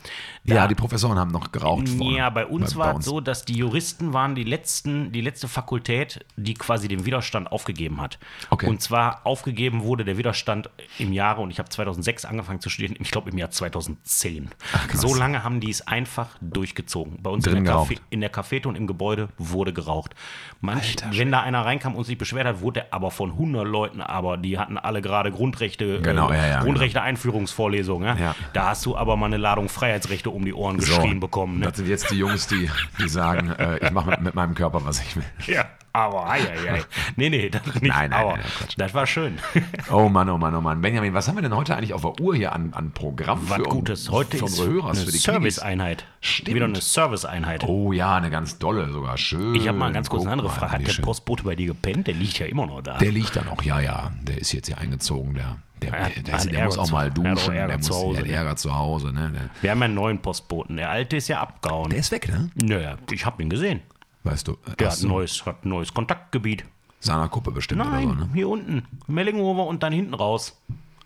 Ja, 0.43 0.67
die 0.67 0.75
Professoren 0.75 1.17
haben 1.19 1.31
noch 1.31 1.53
geraucht 1.53 1.89
vorne. 1.89 2.17
Ja, 2.19 2.29
bei 2.31 2.45
uns 2.45 2.75
Bei- 2.75 2.81
war 2.81 2.99
es 2.99 3.05
so, 3.05 3.21
dass 3.21 3.45
die 3.45 3.55
Juristen 3.55 4.13
waren 4.13 4.35
die 4.35 4.43
letzten, 4.45 5.13
die 5.13 5.21
letzte 5.21 5.47
Fakultät, 5.47 6.25
die 6.37 6.55
quasi 6.55 6.89
den 6.89 7.07
Widerstand 7.07 7.53
aufgegeben 7.53 8.01
hat. 8.01 8.19
Okay. 8.51 8.67
Und 8.67 8.83
zwar 8.83 9.21
aufgegeben 9.45 9.83
wurde 9.83 10.07
der 10.07 10.17
Widerstand 10.17 10.71
im 10.99 11.13
Jahre, 11.13 11.43
und 11.43 11.51
ich 11.51 11.59
habe 11.59 11.69
2006 11.69 12.25
angefanang 12.25 12.63
zu 12.63 12.71
studieren, 12.71 12.97
ich 12.99 13.11
glaube 13.11 13.31
im 13.31 13.37
Jahr 13.37 13.51
2010. 13.51 14.49
krass. 14.89 15.01
so 15.01 15.15
lange 15.15 15.45
haben 15.45 15.61
die 15.61 15.71
es 15.71 15.87
einfach 15.87 16.31
durchgezogen. 16.41 17.23
Bei 17.23 17.29
uns 17.29 17.45
Drin 17.45 17.59
in 17.59 17.65
der, 17.65 17.75
Café, 17.75 17.99
in 18.09 18.21
der 18.23 18.31
Cafete 18.31 18.71
und 18.71 18.77
im 18.77 18.87
Gebäude 18.87 19.29
wurde 19.37 19.75
geraucht. 19.75 20.15
Manch, 20.63 20.97
wenn 21.11 21.31
da 21.31 21.43
einer 21.43 21.63
reinkam 21.63 21.95
und 21.95 22.05
sich 22.05 22.17
beschwert 22.17 22.47
hat, 22.47 22.63
wurde 22.63 22.81
er 22.81 22.87
aber 22.95 23.11
von 23.11 23.33
100 23.33 23.67
Leuten, 23.67 24.01
aber 24.01 24.39
die 24.39 24.59
hatten 24.59 24.79
alle 24.79 25.03
gerade 25.03 25.31
Grundrechte, 25.31 26.01
Genau, 26.01 26.31
äh, 26.31 26.37
ja, 26.37 26.47
ja, 26.47 26.63
Grundrechte 26.63 27.03
Einführungsvorlesung. 27.03 28.03
Ja? 28.03 28.17
Ja. 28.17 28.35
Da 28.55 28.69
hast 28.69 28.87
du 28.87 28.97
aber 28.97 29.17
mal 29.19 29.27
eine 29.27 29.37
Ladung 29.37 29.69
Freiheitsrechte 29.69 30.31
um 30.31 30.47
die 30.47 30.55
Ohren 30.55 30.81
So, 30.81 30.87
geschrien 30.87 31.21
bekommen. 31.21 31.59
Ne? 31.59 31.67
Das 31.67 31.77
sind 31.77 31.89
jetzt 31.89 32.11
die 32.11 32.17
Jungs, 32.17 32.47
die, 32.47 32.71
die 32.99 33.09
sagen, 33.09 33.51
äh, 33.51 33.85
ich 33.85 33.91
mache 33.91 34.11
mit, 34.11 34.23
mit 34.23 34.35
meinem 34.35 34.55
Körper, 34.55 34.87
was 34.87 35.03
ich 35.03 35.17
will. 35.17 35.25
Ja, 35.47 35.67
aber 35.95 36.29
ei, 36.29 36.41
ei, 36.41 36.73
ei. 36.75 36.83
Nee, 37.17 37.31
nee, 37.31 37.49
das 37.49 37.65
nicht. 37.67 37.83
Nein, 37.83 38.11
nein, 38.11 38.13
aber 38.13 38.33
nein, 38.33 38.41
nein, 38.61 38.69
das 38.77 38.93
war 38.95 39.07
schön. 39.07 39.39
Oh 39.91 40.09
Mann, 40.09 40.29
oh 40.29 40.37
Mann, 40.39 40.55
oh 40.55 40.61
Mann. 40.61 40.81
Benjamin, 40.81 41.15
was 41.15 41.29
haben 41.29 41.37
wir 41.37 41.43
denn 41.43 41.55
heute 41.55 41.77
eigentlich 41.77 41.93
auf 41.95 42.03
der 42.03 42.21
Uhr 42.21 42.35
hier 42.35 42.53
an, 42.53 42.73
an 42.75 42.91
Programm 42.93 43.41
Was 43.49 43.57
für, 43.59 43.63
Gutes. 43.65 44.11
Heute 44.11 44.39
für 44.39 44.47
ist 44.47 44.61
Hörer, 44.61 44.87
eine? 44.91 44.95
Serviceeinheit. 44.97 46.05
Stimmt. 46.21 46.55
Wieder 46.57 46.65
eine 46.67 46.81
Serviceeinheit. 46.81 47.65
Oh 47.65 47.93
ja, 47.93 48.17
eine 48.17 48.31
ganz 48.31 48.59
dolle 48.59 48.91
sogar. 48.91 49.17
Schön. 49.19 49.55
Ich 49.55 49.69
habe 49.69 49.79
mal 49.79 49.93
ganz 49.93 50.09
kurz 50.11 50.23
eine 50.25 50.33
andere 50.33 50.51
Frage. 50.51 50.73
Hat 50.73 50.87
der 50.87 50.93
schön. 50.93 51.05
Postbote 51.05 51.45
bei 51.45 51.55
dir 51.55 51.67
gepennt? 51.69 52.07
Der 52.07 52.15
liegt 52.15 52.39
ja 52.39 52.47
immer 52.47 52.67
noch 52.67 52.83
da. 52.83 52.99
Der 52.99 53.13
liegt 53.13 53.37
da 53.37 53.43
noch, 53.45 53.63
ja, 53.63 53.81
ja. 53.81 54.11
Der 54.23 54.39
ist 54.39 54.53
jetzt 54.53 54.67
hier 54.69 54.79
eingezogen. 54.79 55.35
Der, 55.35 55.57
der, 55.83 55.93
Er 55.93 56.09
der, 56.11 56.23
der, 56.23 56.35
hat 56.39 56.53
der 56.53 56.65
muss 56.65 56.79
auch 56.79 56.85
zu- 56.87 56.93
mal 56.95 57.11
duschen. 57.11 57.55
Ärger 57.55 57.67
Der 57.69 57.81
zu 57.81 57.93
muss 57.93 58.03
Hause, 58.03 58.17
der 58.23 58.27
ne? 58.27 58.33
Ärger 58.33 58.57
zu 58.57 58.75
Hause. 58.75 59.13
Ne? 59.13 59.31
Der, 59.35 59.51
Wir 59.61 59.71
haben 59.71 59.83
einen 59.83 59.95
neuen 59.95 60.19
Postboten. 60.21 60.77
Der 60.77 60.91
alte 60.91 61.17
ist 61.17 61.29
ja 61.29 61.41
abgehauen. 61.41 61.91
der 61.91 61.99
ist 61.99 62.11
weg, 62.11 62.29
ne? 62.29 62.51
Naja, 62.55 62.97
ich 63.13 63.25
habe 63.27 63.43
ihn 63.43 63.51
gesehen. 63.51 63.81
Weißt 64.25 64.49
du. 64.49 64.57
Der 64.79 64.91
hat 64.91 65.01
ein 65.03 65.09
neues, 65.09 65.45
hat 65.47 65.65
ein 65.65 65.69
neues 65.69 65.93
Kontaktgebiet. 65.95 66.65
Seiner 67.01 67.29
Kuppe 67.29 67.51
bestimmt 67.51 67.83
Nein, 67.85 68.09
oder 68.11 68.21
so, 68.21 68.25
ne? 68.25 68.31
hier 68.35 68.49
unten. 68.49 68.83
Mellinghofer 69.07 69.67
und 69.67 69.83
dann 69.83 69.93
hinten 69.93 70.15
raus. 70.15 70.59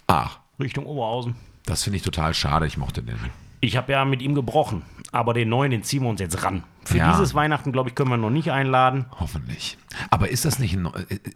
Ach, 0.06 0.38
Richtung 0.60 0.86
Oberhausen. 0.86 1.34
das 1.66 1.82
finde 1.82 1.96
ich 1.96 2.02
total 2.02 2.32
schade. 2.34 2.66
Ich 2.66 2.76
mochte 2.78 3.02
den. 3.02 3.18
Ich 3.60 3.76
habe 3.76 3.90
ja 3.92 4.04
mit 4.04 4.22
ihm 4.22 4.34
gebrochen. 4.36 4.82
Aber 5.10 5.34
den 5.34 5.48
neuen, 5.48 5.70
den 5.72 5.82
ziehen 5.82 6.02
wir 6.02 6.08
uns 6.10 6.20
jetzt 6.20 6.44
ran. 6.44 6.62
Für 6.84 6.98
Ja. 6.98 7.10
dieses 7.12 7.34
Weihnachten, 7.34 7.72
glaube 7.72 7.88
ich, 7.88 7.94
können 7.96 8.10
wir 8.10 8.16
noch 8.16 8.30
nicht 8.30 8.52
einladen. 8.52 9.06
Hoffentlich. 9.18 9.76
Aber 10.10 10.28
ist 10.28 10.44
das 10.44 10.58
nicht, 10.60 10.74
ein, 10.74 10.88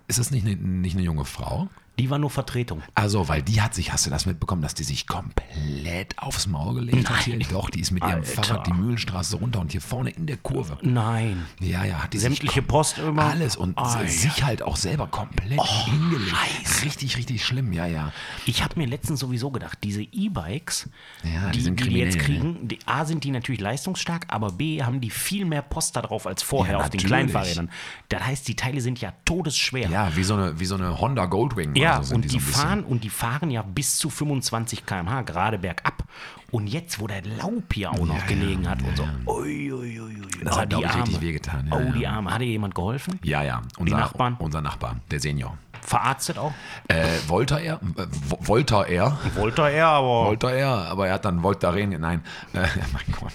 ist 0.06 0.18
das 0.20 0.30
nicht, 0.30 0.46
eine, 0.46 0.54
nicht 0.56 0.94
eine 0.94 1.02
junge 1.04 1.24
Frau? 1.24 1.68
Die 1.98 2.08
war 2.10 2.18
nur 2.18 2.30
Vertretung. 2.30 2.82
Also, 2.94 3.28
weil 3.28 3.42
die 3.42 3.60
hat 3.60 3.74
sich, 3.74 3.92
hast 3.92 4.06
du 4.06 4.10
das 4.10 4.24
mitbekommen, 4.24 4.62
dass 4.62 4.74
die 4.74 4.82
sich 4.82 5.06
komplett 5.06 6.18
aufs 6.18 6.46
Maul 6.46 6.74
gelegt 6.76 7.08
hat 7.10 7.24
hier? 7.24 7.38
Doch, 7.50 7.68
die 7.70 7.80
ist 7.80 7.90
mit 7.90 8.02
ihrem 8.02 8.12
Alter. 8.20 8.42
Fahrrad 8.42 8.66
die 8.66 8.72
Mühlenstraße 8.72 9.36
runter 9.36 9.60
und 9.60 9.72
hier 9.72 9.82
vorne 9.82 10.10
in 10.10 10.26
der 10.26 10.38
Kurve. 10.38 10.78
Nein. 10.82 11.44
Ja, 11.60 11.84
ja, 11.84 12.02
hat 12.02 12.12
die 12.14 12.18
Sämtliche 12.18 12.62
Post 12.62 12.98
immer? 12.98 13.24
Alles 13.24 13.56
und 13.56 13.76
Ah, 13.76 14.00
ja. 14.02 14.08
sich 14.08 14.42
halt 14.42 14.62
auch 14.62 14.76
selber 14.76 15.06
komplett 15.06 15.60
hingelegt. 15.62 16.34
Scheiße. 16.64 16.84
Richtig, 16.86 17.16
richtig 17.18 17.44
schlimm, 17.44 17.72
ja, 17.72 17.86
ja. 17.86 18.12
Ich 18.46 18.62
habe 18.64 18.78
mir 18.78 18.86
letztens 18.86 19.20
sowieso 19.20 19.50
gedacht, 19.50 19.78
diese 19.84 20.02
E-Bikes, 20.02 20.88
Ja, 21.24 21.50
die 21.50 21.62
die, 21.62 21.70
die 21.76 21.90
wir 21.90 22.04
jetzt 22.06 22.16
ne? 22.16 22.22
kriegen, 22.22 22.68
die, 22.68 22.78
A 22.86 23.04
sind 23.04 23.24
die 23.24 23.30
natürlich 23.30 23.60
leistungsstark, 23.60 24.24
aber 24.28 24.52
B 24.52 24.82
haben 24.82 25.00
die 25.00 25.10
viel 25.10 25.44
mehr 25.44 25.62
Post 25.62 25.94
da 25.96 26.02
drauf 26.02 26.26
als 26.26 26.42
vorher 26.42 26.74
Ja, 26.74 26.78
auf 26.78 26.84
den 26.90 26.98
natürlich. 26.98 27.06
kleinen 27.06 27.28
Fahrrädern. 27.28 27.70
Das 28.08 28.24
heißt, 28.24 28.48
die 28.48 28.56
Teile 28.56 28.80
sind 28.80 29.00
ja 29.00 29.12
todesschwer. 29.24 29.88
Ja, 29.90 30.14
wie 30.16 30.24
so 30.24 30.34
eine, 30.34 30.58
wie 30.58 30.64
so 30.64 30.74
eine 30.74 30.98
Honda 31.00 31.26
Goldwing. 31.26 31.74
Ja, 31.82 31.96
oder 31.96 32.04
so 32.04 32.08
sind 32.14 32.16
und 32.24 32.32
die, 32.32 32.36
bisschen. 32.38 32.52
fahren 32.54 32.84
und 32.84 33.04
die 33.04 33.10
fahren 33.10 33.50
ja 33.50 33.62
bis 33.62 33.96
zu 33.98 34.08
25 34.10 34.86
km/h 34.86 35.22
gerade 35.22 35.58
bergab. 35.58 36.04
Und 36.50 36.66
jetzt, 36.66 37.00
wo 37.00 37.06
der 37.06 37.22
Laub 37.22 37.72
hier 37.72 37.90
auch 37.90 38.04
noch 38.06 38.14
Ja, 38.18 38.26
gelegen 38.26 38.64
ja, 38.64 38.70
hat 38.70 38.82
und 38.82 38.96
so, 38.96 39.02
ja. 39.04 39.10
ui, 39.26 39.72
ui, 39.72 40.00
ui. 40.00 40.16
Das 40.44 40.56
Oh, 40.56 40.60
hat, 40.60 40.72
die 40.72 40.76
ich, 40.76 40.82
richtig 40.84 41.00
Arme. 41.14 41.20
wehgetan, 41.20 41.68
ja, 41.70 41.76
oh, 41.76 41.80
ja. 41.80 41.92
die 41.92 42.06
Arme. 42.06 42.34
Hat 42.34 42.40
dir 42.40 42.46
jemand 42.46 42.74
geholfen? 42.74 43.18
Ja, 43.22 43.42
ja. 43.42 43.62
Unser, 43.78 43.96
Nachbarn? 43.96 44.34
Unser 44.38 44.60
Nachbar, 44.60 44.96
der 45.10 45.20
Senior. 45.20 45.56
Verarztet 45.80 46.36
auch? 46.38 46.52
Äh, 46.88 47.04
wollte 47.26 47.58
er, 47.60 47.74
äh, 47.76 48.06
wo- 48.28 48.38
wollte 48.48 48.84
er, 48.88 49.18
Wollte 49.36 49.62
er, 49.68 49.86
aber. 49.88 50.26
wollte 50.26 50.50
er, 50.50 50.68
aber 50.68 51.06
er 51.08 51.14
hat 51.14 51.24
dann 51.24 51.42
Voltaren, 51.42 51.90
nein, 52.00 52.22
äh, 52.52 52.58
mein 52.92 53.02
Gott, 53.18 53.32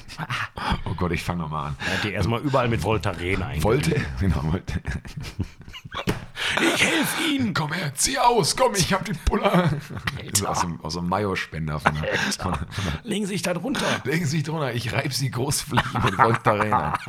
oh 0.85 0.93
Gott, 0.95 1.11
ich 1.11 1.23
fange 1.23 1.41
nochmal 1.43 1.67
an. 1.69 1.75
Er 1.87 1.93
hat 1.97 2.03
dir 2.03 2.11
erstmal 2.13 2.39
überall 2.41 2.67
mit 2.69 2.83
Voltaren 2.83 3.17
eingegangen. 3.19 3.63
Wollte, 3.63 3.99
genau, 4.19 4.43
wollte. 4.43 4.79
Ich 6.61 6.83
helfe 6.83 7.23
Ihnen, 7.23 7.53
komm 7.53 7.71
her, 7.73 7.93
zieh 7.95 8.17
aus, 8.19 8.55
komm, 8.55 8.73
ich 8.75 8.93
hab 8.93 9.05
den 9.05 9.17
Puller. 9.25 9.69
Das 10.31 10.43
aus 10.43 10.61
dem, 10.61 10.79
aus 10.81 10.93
dem 10.95 11.07
Mayo-Spender 11.07 11.79
von 11.79 11.93
der, 11.95 12.15
von, 12.39 12.53
der- 12.53 12.67
Legen 13.03 13.25
Sie 13.25 13.33
sich 13.33 13.41
da 13.41 13.53
drunter. 13.53 13.85
Legen 14.03 14.25
Sie 14.25 14.37
sich 14.37 14.43
drunter, 14.43 14.73
ich 14.73 14.91
reib 14.93 15.13
Sie 15.13 15.29
großflächig 15.31 15.93
mit 16.03 16.17
Voltaren 16.17 16.73
an. 16.73 16.93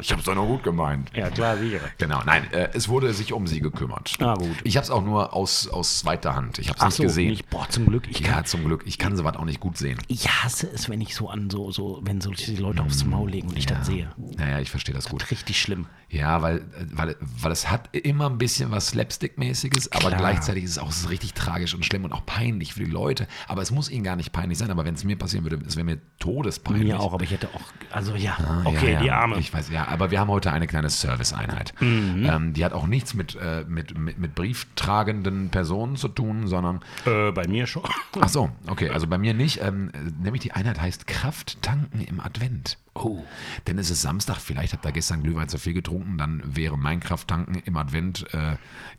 Ich 0.00 0.12
hab's 0.12 0.24
doch 0.24 0.34
nur 0.34 0.46
gut 0.46 0.62
gemeint. 0.62 1.10
Ja, 1.14 1.30
klar, 1.30 1.56
sicher. 1.56 1.80
Genau, 1.98 2.22
nein, 2.24 2.50
äh, 2.52 2.70
es 2.72 2.88
wurde 2.88 3.12
sich 3.12 3.32
um 3.32 3.46
sie 3.46 3.60
gekümmert. 3.60 4.14
Ah, 4.20 4.34
gut. 4.34 4.56
Ich 4.64 4.76
habe 4.76 4.84
es 4.84 4.90
auch 4.90 5.04
nur 5.04 5.34
aus, 5.34 5.68
aus 5.68 5.98
zweiter 6.00 6.34
Hand. 6.34 6.58
Ich 6.58 6.68
habe 6.68 6.76
es 6.78 6.82
Ach 6.82 6.86
nicht 6.88 6.96
so, 6.96 7.02
gesehen. 7.04 7.30
nicht, 7.30 7.50
boah, 7.50 7.68
zum 7.68 7.86
Glück. 7.86 8.08
Ich, 8.08 8.22
kann, 8.22 8.38
ja, 8.38 8.44
zum 8.44 8.64
Glück. 8.64 8.82
Ich 8.86 8.98
kann 8.98 9.16
sowas 9.16 9.36
auch 9.36 9.44
nicht 9.44 9.60
gut 9.60 9.76
sehen. 9.76 9.98
ich 10.08 10.28
hasse 10.28 10.68
es, 10.72 10.88
wenn 10.88 11.00
ich 11.00 11.14
so 11.14 11.28
an 11.28 11.50
so, 11.50 11.70
so 11.70 12.00
wenn 12.02 12.20
solche 12.20 12.52
Leute 12.54 12.82
aufs 12.82 13.04
Maul 13.04 13.30
legen 13.30 13.48
und 13.48 13.58
ich 13.58 13.66
das 13.66 13.86
sehe. 13.86 14.10
Naja, 14.16 14.60
ich 14.60 14.70
verstehe 14.70 14.94
das 14.94 15.08
gut. 15.08 15.30
Richtig 15.30 15.60
schlimm. 15.60 15.86
Ja, 16.08 16.42
weil, 16.42 16.62
weil, 16.92 17.16
weil 17.20 17.52
es 17.52 17.70
hat 17.70 17.94
immer 17.94 18.28
ein 18.28 18.38
bisschen 18.38 18.59
was 18.68 18.88
Slapstick-mäßiges, 18.88 19.92
aber 19.92 20.10
gleichzeitig 20.10 20.64
ist 20.64 20.72
es 20.72 20.78
auch 20.78 20.92
richtig 21.08 21.34
tragisch 21.34 21.74
und 21.74 21.84
schlimm 21.84 22.04
und 22.04 22.12
auch 22.12 22.26
peinlich 22.26 22.74
für 22.74 22.84
die 22.84 22.90
Leute. 22.90 23.26
Aber 23.48 23.62
es 23.62 23.70
muss 23.70 23.90
ihnen 23.90 24.04
gar 24.04 24.16
nicht 24.16 24.32
peinlich 24.32 24.58
sein. 24.58 24.70
Aber 24.70 24.84
wenn 24.84 24.94
es 24.94 25.04
mir 25.04 25.16
passieren 25.16 25.44
würde, 25.44 25.58
es 25.66 25.76
wäre 25.76 25.84
mir 25.84 25.98
todespeinlich. 26.18 26.88
Mir 26.88 27.00
auch, 27.00 27.12
aber 27.14 27.24
ich 27.24 27.30
hätte 27.30 27.48
auch, 27.54 27.62
also 27.90 28.14
ja, 28.14 28.36
Ah, 28.38 28.62
okay, 28.64 28.86
ja, 28.86 28.92
ja. 28.92 29.02
die 29.02 29.10
Arme. 29.10 29.38
Ich 29.38 29.52
weiß, 29.52 29.70
ja, 29.70 29.88
aber 29.88 30.10
wir 30.10 30.20
haben 30.20 30.28
heute 30.28 30.52
eine 30.52 30.66
kleine 30.66 30.90
Serviceeinheit. 30.90 31.72
Mhm. 31.80 32.28
Ähm, 32.28 32.52
die 32.52 32.64
hat 32.64 32.72
auch 32.72 32.86
nichts 32.86 33.14
mit, 33.14 33.36
äh, 33.36 33.64
mit, 33.68 33.96
mit, 33.96 34.18
mit 34.18 34.34
brieftragenden 34.34 35.50
Personen 35.50 35.96
zu 35.96 36.08
tun, 36.08 36.46
sondern 36.46 36.80
äh, 37.06 37.32
bei 37.32 37.46
mir 37.48 37.66
schon. 37.66 37.82
Ach 38.20 38.28
so, 38.28 38.50
okay, 38.66 38.90
also 38.90 39.06
bei 39.06 39.18
mir 39.18 39.34
nicht. 39.34 39.60
Ähm, 39.62 39.90
nämlich 40.20 40.42
die 40.42 40.52
Einheit 40.52 40.80
heißt 40.80 41.06
Kraft 41.06 41.62
tanken 41.62 42.00
im 42.00 42.20
Advent. 42.20 42.78
Oh. 42.94 43.22
Denn 43.66 43.78
es 43.78 43.90
ist 43.90 44.02
Samstag, 44.02 44.38
vielleicht 44.38 44.72
habt 44.72 44.84
ihr 44.84 44.92
gestern 44.92 45.22
Glühwein 45.22 45.48
zu 45.48 45.58
viel 45.58 45.74
getrunken, 45.74 46.18
dann 46.18 46.42
wäre 46.44 46.76
mein 46.76 47.00
Krafttanken 47.00 47.54
im 47.64 47.76
Advent 47.76 48.26
äh, 48.34 48.49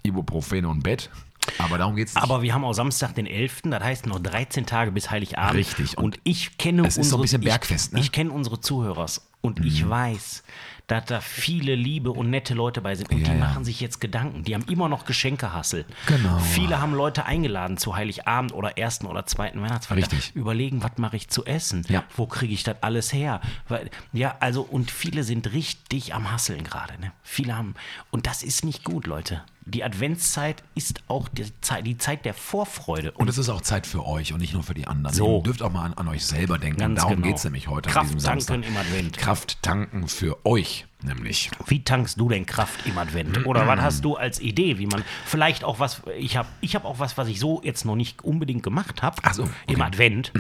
Ibuprofen 0.04 0.66
und 0.66 0.84
Bett. 0.84 1.10
Aber 1.58 1.78
darum 1.78 1.96
geht 1.96 2.10
es 2.10 2.16
nicht. 2.16 2.24
Aber 2.24 2.42
wir 2.42 2.54
haben 2.54 2.64
auch 2.64 2.74
Samstag 2.74 3.16
den 3.16 3.26
11., 3.26 3.62
das 3.66 3.84
heißt 3.84 4.06
noch 4.06 4.20
13 4.20 4.66
Tage 4.66 4.92
bis 4.92 5.10
Heiligabend. 5.10 5.56
Richtig. 5.56 5.98
Und, 5.98 6.04
Und 6.04 6.20
ich 6.24 6.58
kenne 6.58 6.86
es 6.86 6.98
ist 6.98 7.10
so 7.10 7.18
ein 7.18 7.22
bisschen 7.22 7.42
Bergfest, 7.42 7.88
ich, 7.88 7.94
ne? 7.94 8.00
Mhm. 8.00 8.04
Ich 8.04 8.12
kenne 8.12 8.32
unsere 8.32 8.60
Zuhörers 8.60 9.28
und 9.42 9.66
ich 9.66 9.88
weiß, 9.88 10.44
dass 10.92 11.06
da 11.06 11.22
viele 11.22 11.74
liebe 11.74 12.12
und 12.12 12.30
nette 12.30 12.54
Leute 12.54 12.82
bei 12.82 12.96
sind 12.96 13.10
und 13.12 13.20
Ja, 13.20 13.26
die 13.26 13.32
ja. 13.32 13.38
machen 13.38 13.64
sich 13.64 13.80
jetzt 13.80 14.02
Gedanken. 14.02 14.44
Die 14.44 14.54
haben 14.54 14.66
immer 14.70 14.90
noch 14.90 15.06
Geschenkehassel. 15.06 15.86
Genau. 16.08 16.38
Viele 16.40 16.82
haben 16.82 16.94
Leute 16.94 17.26
eingeladen 17.26 17.78
zu 17.78 17.96
Heiligabend 17.96 18.54
oder 18.54 18.78
ersten 18.78 19.06
oder 19.06 19.26
zweiten 19.26 19.62
Weihnachtsfeiertag. 19.62 20.12
Richtig. 20.12 20.36
Überlegen, 20.36 20.84
was 20.84 20.98
mache 20.98 21.16
ich 21.16 21.30
zu 21.30 21.46
essen? 21.46 21.86
Ja. 21.88 22.04
Wo 22.18 22.26
kriege 22.26 22.54
ich 22.54 22.64
das 22.64 22.76
alles 22.82 23.14
her? 23.14 23.40
Weil, 23.70 23.90
ja, 24.12 24.36
also 24.42 24.64
und 24.64 24.92
viele 24.92 25.24
sind 25.24 25.54
richtig 25.54 26.14
am 26.14 26.30
Hasseln 26.30 26.66
gerade. 26.66 27.00
Ne? 27.00 27.14
Viele 27.24 27.56
haben 27.56 27.76
und 28.10 28.28
das 28.28 28.44
ist 28.44 28.66
nicht 28.66 28.84
gut, 28.84 29.08
Leute. 29.08 29.44
Die 29.66 29.84
Adventszeit 29.84 30.64
ist 30.74 31.04
auch 31.08 31.28
die 31.30 31.46
Zeit, 31.62 31.86
die 31.86 31.98
Zeit 31.98 32.26
der 32.26 32.34
Vorfreude. 32.34 33.12
und 33.12 33.30
es 33.30 33.38
ist 33.38 33.48
auch 33.50 33.62
Zeit 33.62 33.86
für 33.86 34.06
euch 34.06 34.34
und 34.34 34.40
nicht 34.40 34.54
nur 34.54 34.64
für 34.64 34.74
die 34.74 34.88
anderen. 34.88 35.16
So. 35.16 35.38
Ihr 35.38 35.44
dürft 35.44 35.62
auch 35.62 35.72
mal 35.72 35.86
an, 35.86 35.94
an 35.94 36.08
euch 36.08 36.26
selber 36.26 36.58
denken. 36.58 36.80
Ganz 36.80 37.00
darum 37.00 37.18
genau. 37.18 37.28
geht 37.28 37.38
es 37.38 37.44
nämlich 37.44 37.68
heute 37.68 37.90
Kraft 37.90 38.10
an 38.10 38.16
diesem 38.18 38.28
tanken 38.28 38.42
Samstag. 38.42 38.68
im 38.68 38.78
Advent. 38.78 39.18
Kraft 39.18 39.62
tanken 39.62 40.08
für 40.08 40.44
euch, 40.46 40.88
nämlich. 41.04 41.52
Wie 41.68 41.84
tankst 41.84 42.20
du 42.20 42.28
denn 42.28 42.48
Kraft 42.48 42.86
im 42.88 42.98
Advent? 42.98 43.46
Oder 43.46 43.68
was 43.68 43.80
hast 43.82 44.04
du 44.04 44.16
als 44.16 44.40
Idee, 44.40 44.80
wie 44.80 44.88
man 44.88 45.04
vielleicht 45.26 45.64
auch 45.64 45.80
was, 45.80 46.02
ich 46.18 46.38
habe 46.38 46.50
ich 46.62 46.76
hab 46.76 46.84
auch 46.84 46.98
was, 46.98 47.18
was 47.18 47.28
ich 47.28 47.40
so 47.40 47.62
jetzt 47.64 47.86
noch 47.86 47.96
nicht 47.96 48.24
unbedingt 48.24 48.64
gemacht 48.64 49.04
habe 49.04 49.22
so, 49.32 49.44
im 49.44 49.50
okay. 49.76 49.82
Advent, 49.82 50.34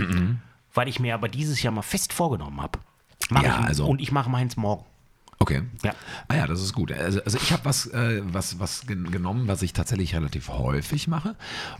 weil 0.74 0.88
ich 0.88 1.00
mir 1.00 1.14
aber 1.14 1.30
dieses 1.30 1.62
Jahr 1.62 1.74
mal 1.74 1.84
fest 1.84 2.12
vorgenommen 2.12 2.60
habe. 2.60 2.80
Ja, 3.30 3.60
also- 3.60 3.86
und 3.86 4.02
ich 4.02 4.12
mache 4.12 4.30
meins 4.30 4.58
morgen. 4.58 4.84
Okay. 5.42 5.64
Ja. 5.84 5.96
Ah 6.28 6.36
ja, 6.36 6.46
das 6.46 6.62
ist 6.62 6.72
gut. 6.74 6.92
Also, 6.92 7.20
also 7.24 7.38
ich 7.42 7.52
habe 7.52 7.66
was, 7.66 7.88
äh, 7.88 8.22
was, 8.26 8.60
was 8.60 8.86
gen- 8.86 9.10
genommen, 9.10 9.48
was 9.48 9.64
ich 9.64 9.74
tatsächlich 9.74 10.14
relativ 10.14 10.50
häufig 10.50 11.08
mache 11.08 11.36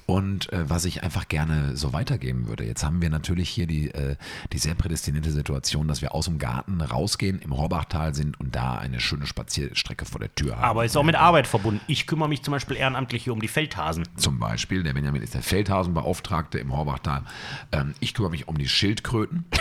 und 0.08 0.52
äh, 0.52 0.68
was 0.68 0.84
ich 0.86 1.04
einfach 1.04 1.28
gerne 1.28 1.78
so 1.78 1.94
weitergeben 1.94 2.48
würde. 2.48 2.64
Jetzt 2.66 2.84
haben 2.84 3.04
wir 3.04 3.12
natürlich 3.12 3.50
hier 3.50 3.68
die, 3.68 3.92
äh, 3.92 4.16
die 4.52 4.58
sehr 4.58 4.74
prädestinierte 4.74 5.30
Situation, 5.32 5.88
dass 5.88 6.02
wir 6.02 6.16
aus 6.16 6.26
dem 6.26 6.40
Garten 6.40 6.82
rausgehen, 6.82 7.40
im 7.40 7.56
Horbachtal 7.56 8.16
sind 8.16 8.40
und 8.40 8.56
da 8.56 8.80
eine 8.80 9.00
schöne 9.00 9.28
Spazierstrecke 9.28 10.06
vor 10.06 10.20
der 10.20 10.34
Tür 10.34 10.56
haben. 10.56 10.64
Aber 10.64 10.84
ist 10.84 10.98
auch 10.98 11.04
mit 11.04 11.16
Arbeit 11.16 11.46
verbunden. 11.46 11.82
Ich 11.88 12.08
kümmere 12.08 12.30
mich 12.30 12.42
zum 12.42 12.54
Beispiel 12.54 12.78
ehrenamtlich 12.78 13.26
hier 13.26 13.34
um 13.34 13.42
die 13.42 13.48
Feldhasen. 13.48 14.08
Zum 14.16 14.40
Beispiel, 14.40 14.82
der 14.82 14.94
Benjamin 14.94 15.22
ist 15.22 15.36
der 15.36 15.44
Feldhasenbeauftragte 15.44 16.58
im 16.58 16.76
Horbachtal. 16.76 17.26
Ähm, 17.72 17.94
ich 18.00 18.16
kümmere 18.16 18.32
mich 18.32 18.48
um 18.48 18.58
die 18.58 18.68
Schildkröten. 18.68 19.46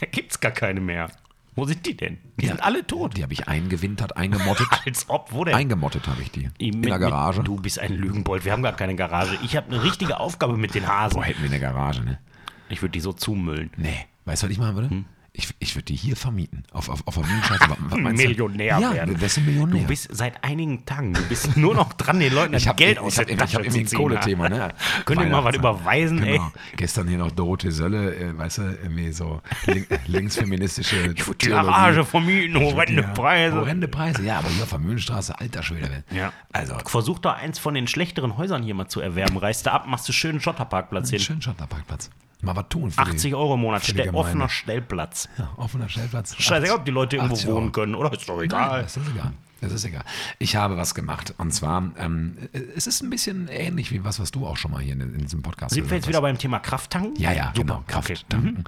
Da 0.00 0.06
gibt 0.06 0.30
es 0.30 0.38
gar 0.38 0.52
keine 0.52 0.80
mehr. 0.80 1.10
Wo 1.58 1.64
sind 1.64 1.84
die 1.86 1.96
denn? 1.96 2.18
Die 2.36 2.46
sind 2.46 2.62
alle 2.62 2.86
tot. 2.86 3.16
Die 3.16 3.22
habe 3.24 3.32
ich 3.32 3.48
eingewintert, 3.48 4.16
eingemottet. 4.16 4.68
Als 4.86 5.08
ob, 5.08 5.32
wo 5.32 5.44
denn? 5.44 5.54
Eingemottet 5.56 6.06
habe 6.06 6.22
ich 6.22 6.30
die. 6.30 6.48
In 6.58 6.78
Mit- 6.78 6.88
der 6.88 7.00
Garage. 7.00 7.38
Mit, 7.40 7.48
du 7.48 7.56
bist 7.56 7.80
ein 7.80 7.92
Lügenbold. 7.94 8.44
Wir 8.44 8.52
haben 8.52 8.62
gar 8.62 8.74
keine 8.74 8.94
Garage. 8.94 9.36
Ich 9.42 9.56
habe 9.56 9.66
eine 9.66 9.82
richtige 9.82 10.20
Aufgabe 10.20 10.56
mit 10.56 10.76
den 10.76 10.86
Hasen. 10.86 11.16
Boah, 11.16 11.24
hätten 11.24 11.42
wir 11.42 11.50
eine 11.50 11.58
Garage, 11.58 12.04
ne? 12.04 12.20
Ich 12.68 12.80
würde 12.80 12.92
die 12.92 13.00
so 13.00 13.12
zumüllen. 13.12 13.70
Nee, 13.76 14.06
weißt 14.24 14.42
du, 14.42 14.46
was 14.46 14.52
ich 14.52 14.58
machen 14.58 14.76
würde? 14.76 14.90
Hm? 14.90 15.04
Ich, 15.32 15.54
ich 15.60 15.76
würde 15.76 15.84
die 15.84 15.94
hier 15.94 16.16
vermieten. 16.16 16.64
Auf, 16.72 16.88
auf, 16.88 17.06
auf 17.06 17.14
du? 17.90 17.96
Millionär 17.96 18.80
ja, 18.80 18.92
werden. 18.92 19.14
du 19.14 19.20
wärst 19.20 19.38
ein 19.38 19.44
Millionär. 19.44 19.82
Du 19.82 19.86
bist 19.86 20.08
seit 20.10 20.42
einigen 20.42 20.84
Tagen, 20.84 21.12
du 21.12 21.22
bist 21.28 21.56
nur 21.56 21.74
noch 21.74 21.92
dran, 21.92 22.18
den 22.18 22.32
Leuten 22.32 22.52
das 22.52 22.66
habe 22.66 22.76
Geld 22.76 22.98
aus 22.98 23.14
der 23.14 23.28
ich 23.28 23.36
Tasche 23.36 23.58
hab 23.58 23.64
irgendwie 23.64 23.94
ein. 23.94 23.98
Kohlethema, 23.98 24.48
ne? 24.48 24.74
Könnt 25.04 25.20
ihr 25.20 25.28
mal 25.28 25.44
was 25.44 25.54
überweisen, 25.54 26.22
ey? 26.22 26.32
genau. 26.38 26.52
Gestern 26.76 27.08
hier 27.08 27.18
noch 27.18 27.30
Dorothee 27.30 27.70
Sölle, 27.70 28.16
äh, 28.16 28.36
weißt 28.36 28.58
du, 28.58 28.62
irgendwie 28.82 29.12
so 29.12 29.40
link, 29.66 29.86
linksfeministische 30.06 31.14
Ich 31.14 31.26
würde 31.26 31.38
die 31.38 31.48
Garage 31.48 32.04
vermieten, 32.04 32.58
horrende 32.58 33.02
Preise. 33.02 33.56
Horrende 33.56 33.88
Preise, 33.88 34.22
ja, 34.24 34.38
aber 34.38 34.48
hier 34.48 34.64
auf 34.64 34.70
der 34.70 34.78
Mühlenstraße, 34.78 35.38
alter 35.38 35.62
Schwede. 35.62 36.04
Ja. 36.10 36.32
Also, 36.52 36.76
Versuch 36.86 37.18
doch 37.18 37.34
eins 37.34 37.58
von 37.58 37.74
den 37.74 37.86
schlechteren 37.86 38.36
Häusern 38.36 38.62
hier 38.62 38.74
mal 38.74 38.88
zu 38.88 39.00
erwerben. 39.00 39.36
Reißt 39.36 39.66
da 39.66 39.72
ab, 39.72 39.86
machst 39.86 40.08
du 40.08 40.12
schönen 40.12 40.40
Schotterparkplatz 40.40 41.10
hin. 41.10 41.20
schön 41.20 41.42
Schotterparkplatz. 41.42 42.10
Mal 42.40 42.54
was 42.54 42.68
tun. 42.68 42.90
Für 42.90 43.00
80 43.00 43.34
Euro 43.34 43.54
im 43.54 43.60
Monat, 43.60 43.82
offener 44.12 44.48
Stellplatz. 44.48 45.17
Die, 45.24 45.42
ja, 45.42 45.50
offener 45.56 45.88
Stellplatz. 45.88 46.36
Scheißegal, 46.36 46.76
ob 46.76 46.84
die 46.84 46.90
Leute 46.90 47.16
irgendwo 47.16 47.34
80 47.34 47.48
Euro. 47.48 47.56
wohnen 47.60 47.72
können, 47.72 47.94
oder? 47.94 48.12
Ist 48.12 48.28
doch 48.28 48.36
Nein, 48.36 48.44
egal. 48.46 48.82
das 48.82 48.96
ist 48.96 49.08
egal. 49.08 49.32
Das 49.60 49.72
ist 49.72 49.84
egal. 49.84 50.04
Ich 50.38 50.54
habe 50.54 50.76
was 50.76 50.94
gemacht. 50.94 51.34
Und 51.36 51.50
zwar, 51.52 51.90
ähm, 51.98 52.36
es 52.76 52.86
ist 52.86 53.02
ein 53.02 53.10
bisschen 53.10 53.48
ähnlich 53.48 53.90
wie 53.90 54.04
was, 54.04 54.20
was 54.20 54.30
du 54.30 54.46
auch 54.46 54.56
schon 54.56 54.70
mal 54.70 54.80
hier 54.80 54.92
in, 54.92 55.00
in 55.00 55.18
diesem 55.18 55.42
Podcast 55.42 55.74
Sind 55.74 55.90
wir 55.90 55.96
jetzt 55.96 56.06
wieder 56.06 56.20
beim 56.20 56.38
Thema 56.38 56.60
Krafttanken? 56.60 57.16
Ja, 57.20 57.32
ja, 57.32 57.46
Super. 57.46 57.60
genau. 57.62 57.84
Kraft 57.88 58.08
Okay. 58.10 58.20
tanken. 58.28 58.64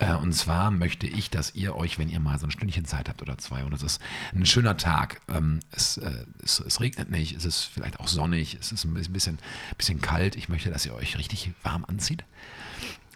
Äh, 0.00 0.14
und 0.14 0.32
zwar 0.32 0.72
möchte 0.72 1.06
ich, 1.06 1.30
dass 1.30 1.54
ihr 1.54 1.76
euch, 1.76 1.96
wenn 2.00 2.08
ihr 2.08 2.18
mal 2.18 2.40
so 2.40 2.48
ein 2.48 2.50
Stündchen 2.50 2.84
Zeit 2.86 3.08
habt 3.08 3.22
oder 3.22 3.38
zwei, 3.38 3.62
und 3.62 3.72
es 3.72 3.84
ist 3.84 4.00
ein 4.34 4.44
schöner 4.44 4.76
Tag, 4.76 5.20
ähm, 5.28 5.60
es, 5.70 5.98
äh, 5.98 6.10
es, 6.42 6.58
es 6.58 6.80
regnet 6.80 7.08
nicht, 7.08 7.36
es 7.36 7.44
ist 7.44 7.62
vielleicht 7.62 8.00
auch 8.00 8.08
sonnig, 8.08 8.56
es 8.60 8.72
ist 8.72 8.82
ein 8.84 8.94
bisschen, 8.94 9.38
bisschen 9.78 10.00
kalt. 10.00 10.34
Ich 10.34 10.48
möchte, 10.48 10.70
dass 10.70 10.84
ihr 10.84 10.94
euch 10.94 11.18
richtig 11.18 11.52
warm 11.62 11.84
anzieht. 11.84 12.24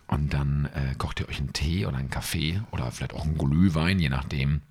Und 0.08 0.32
dann 0.32 0.66
äh, 0.75 0.94
kocht 0.96 1.20
ihr 1.20 1.28
euch 1.28 1.38
einen 1.38 1.52
Tee 1.52 1.86
oder 1.86 1.96
einen 1.96 2.10
Kaffee 2.10 2.62
oder 2.70 2.90
vielleicht 2.92 3.14
auch 3.14 3.25
einen 3.25 3.38
Glühwein, 3.38 3.98
je 3.98 4.08
nachdem, 4.08 4.62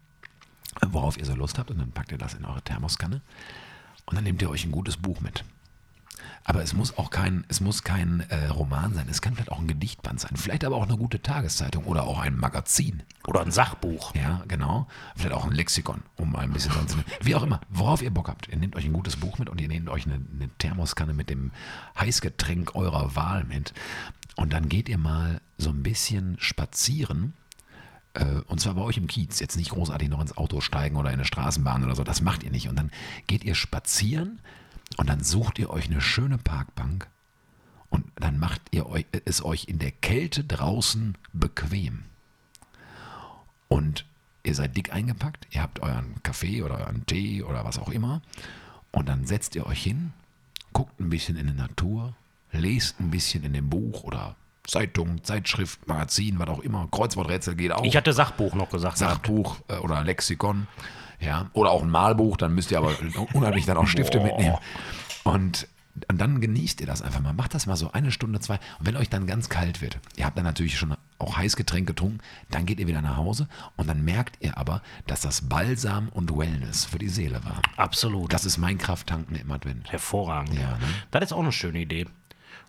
worauf 0.85 1.17
ihr 1.17 1.25
so 1.25 1.35
Lust 1.35 1.59
habt. 1.59 1.71
Und 1.71 1.79
dann 1.79 1.91
packt 1.91 2.11
ihr 2.11 2.17
das 2.17 2.33
in 2.33 2.45
eure 2.45 2.61
Thermoskanne. 2.61 3.21
Und 4.05 4.15
dann 4.15 4.23
nehmt 4.23 4.41
ihr 4.41 4.49
euch 4.49 4.65
ein 4.65 4.71
gutes 4.71 4.97
Buch 4.97 5.19
mit. 5.19 5.43
Aber 6.43 6.61
es 6.61 6.73
muss 6.73 6.97
auch 6.97 7.09
kein, 7.09 7.43
es 7.47 7.59
muss 7.59 7.83
kein 7.83 8.21
äh, 8.29 8.47
Roman 8.47 8.93
sein. 8.93 9.07
Es 9.09 9.21
kann 9.21 9.33
vielleicht 9.33 9.51
auch 9.51 9.59
ein 9.59 9.67
Gedichtband 9.67 10.19
sein. 10.19 10.31
Vielleicht 10.35 10.63
aber 10.63 10.75
auch 10.75 10.83
eine 10.87 10.97
gute 10.97 11.21
Tageszeitung 11.21 11.85
oder 11.85 12.03
auch 12.03 12.19
ein 12.19 12.37
Magazin. 12.37 13.01
Oder 13.25 13.41
ein 13.41 13.51
Sachbuch. 13.51 14.13
Ja, 14.13 14.43
genau. 14.47 14.87
Vielleicht 15.15 15.33
auch 15.33 15.45
ein 15.45 15.53
Lexikon, 15.53 16.03
um 16.17 16.31
mal 16.31 16.41
ein 16.41 16.53
bisschen 16.53 16.71
sonst. 16.71 16.97
Wie 17.21 17.33
auch 17.33 17.41
immer, 17.41 17.61
worauf 17.69 18.03
ihr 18.03 18.11
Bock 18.11 18.27
habt. 18.27 18.47
Ihr 18.47 18.57
nehmt 18.57 18.75
euch 18.75 18.85
ein 18.85 18.93
gutes 18.93 19.15
Buch 19.15 19.39
mit 19.39 19.49
und 19.49 19.59
ihr 19.59 19.67
nehmt 19.67 19.89
euch 19.89 20.05
eine, 20.05 20.15
eine 20.15 20.49
Thermoskanne 20.59 21.13
mit 21.13 21.31
dem 21.31 21.51
Heißgetränk 21.99 22.75
eurer 22.75 23.15
Wahl 23.15 23.43
mit. 23.45 23.73
Und 24.35 24.53
dann 24.53 24.69
geht 24.69 24.87
ihr 24.87 24.99
mal 24.99 25.41
so 25.57 25.71
ein 25.71 25.81
bisschen 25.81 26.37
spazieren. 26.39 27.33
Äh, 28.13 28.41
Und 28.45 28.59
zwar 28.61 28.75
bei 28.75 28.81
euch 28.81 28.97
im 28.97 29.07
Kiez. 29.07 29.39
Jetzt 29.39 29.57
nicht 29.57 29.71
großartig 29.71 30.09
noch 30.09 30.21
ins 30.21 30.37
Auto 30.37 30.61
steigen 30.61 30.97
oder 30.97 31.09
in 31.09 31.15
eine 31.15 31.25
Straßenbahn 31.25 31.83
oder 31.83 31.95
so. 31.95 32.03
Das 32.03 32.21
macht 32.21 32.43
ihr 32.43 32.51
nicht. 32.51 32.69
Und 32.69 32.75
dann 32.75 32.91
geht 33.25 33.43
ihr 33.43 33.55
spazieren 33.55 34.39
und 34.97 35.09
dann 35.09 35.23
sucht 35.23 35.59
ihr 35.59 35.69
euch 35.69 35.85
eine 35.85 36.01
schöne 36.01 36.37
Parkbank 36.37 37.07
und 37.89 38.05
dann 38.15 38.39
macht 38.39 38.61
ihr 38.71 38.87
euch, 38.87 39.05
es 39.25 39.43
euch 39.43 39.65
in 39.65 39.79
der 39.79 39.91
Kälte 39.91 40.43
draußen 40.43 41.17
bequem. 41.33 42.03
Und 43.67 44.05
ihr 44.43 44.55
seid 44.55 44.75
dick 44.77 44.93
eingepackt, 44.93 45.47
ihr 45.51 45.61
habt 45.61 45.79
euren 45.81 46.21
Kaffee 46.23 46.61
oder 46.61 46.79
euren 46.79 47.05
Tee 47.05 47.41
oder 47.43 47.65
was 47.65 47.79
auch 47.79 47.89
immer. 47.89 48.21
Und 48.91 49.09
dann 49.09 49.25
setzt 49.25 49.55
ihr 49.55 49.65
euch 49.65 49.83
hin, 49.83 50.13
guckt 50.73 50.99
ein 50.99 51.09
bisschen 51.09 51.35
in 51.37 51.47
die 51.47 51.53
Natur, 51.53 52.13
lest 52.51 52.99
ein 52.99 53.11
bisschen 53.11 53.43
in 53.43 53.53
dem 53.53 53.69
Buch 53.69 54.03
oder 54.03 54.35
Zeitung, 54.67 55.23
Zeitschrift, 55.23 55.87
Magazin, 55.87 56.39
was 56.39 56.49
auch 56.49 56.59
immer. 56.59 56.87
Kreuzworträtsel 56.89 57.55
geht 57.55 57.71
auch. 57.71 57.83
Ich 57.83 57.95
hatte 57.95 58.13
Sachbuch 58.13 58.55
noch 58.55 58.69
gesagt. 58.69 58.97
Sachbuch 58.97 59.57
äh, 59.67 59.77
oder 59.77 60.03
Lexikon. 60.03 60.67
Ja, 61.25 61.49
oder 61.53 61.71
auch 61.71 61.81
ein 61.81 61.89
Malbuch, 61.89 62.37
dann 62.37 62.53
müsst 62.53 62.71
ihr 62.71 62.77
aber 62.77 62.95
unheimlich 63.33 63.65
dann 63.65 63.77
auch 63.77 63.87
Stifte 63.87 64.19
mitnehmen. 64.19 64.57
Und, 65.23 65.67
und 66.07 66.21
dann 66.21 66.39
genießt 66.39 66.81
ihr 66.81 66.87
das 66.87 67.01
einfach 67.01 67.21
mal. 67.21 67.33
Macht 67.33 67.55
das 67.55 67.65
mal 67.65 67.75
so 67.75 67.91
eine 67.91 68.11
Stunde, 68.11 68.39
zwei. 68.39 68.59
Und 68.79 68.85
wenn 68.85 68.95
euch 68.95 69.09
dann 69.09 69.25
ganz 69.25 69.49
kalt 69.49 69.81
wird, 69.81 69.97
ihr 70.15 70.25
habt 70.25 70.37
dann 70.37 70.45
natürlich 70.45 70.77
schon 70.77 70.95
auch 71.17 71.37
Heißgetränk 71.37 71.87
getrunken, 71.87 72.19
dann 72.51 72.65
geht 72.65 72.79
ihr 72.79 72.87
wieder 72.87 73.01
nach 73.01 73.17
Hause 73.17 73.47
und 73.75 73.87
dann 73.87 74.03
merkt 74.03 74.37
ihr 74.41 74.57
aber, 74.57 74.81
dass 75.07 75.21
das 75.21 75.41
Balsam 75.41 76.09
und 76.09 76.37
Wellness 76.37 76.85
für 76.85 76.99
die 76.99 77.09
Seele 77.09 77.43
war. 77.43 77.61
Absolut. 77.77 78.31
Das 78.31 78.45
ist 78.45 78.57
mein 78.57 78.77
Krafttanken 78.77 79.35
im 79.35 79.51
Advent. 79.51 79.91
Hervorragend. 79.91 80.53
Ja, 80.53 80.77
ne? 80.77 80.85
Das 81.11 81.23
ist 81.23 81.33
auch 81.33 81.39
eine 81.39 81.51
schöne 81.51 81.79
Idee. 81.79 82.05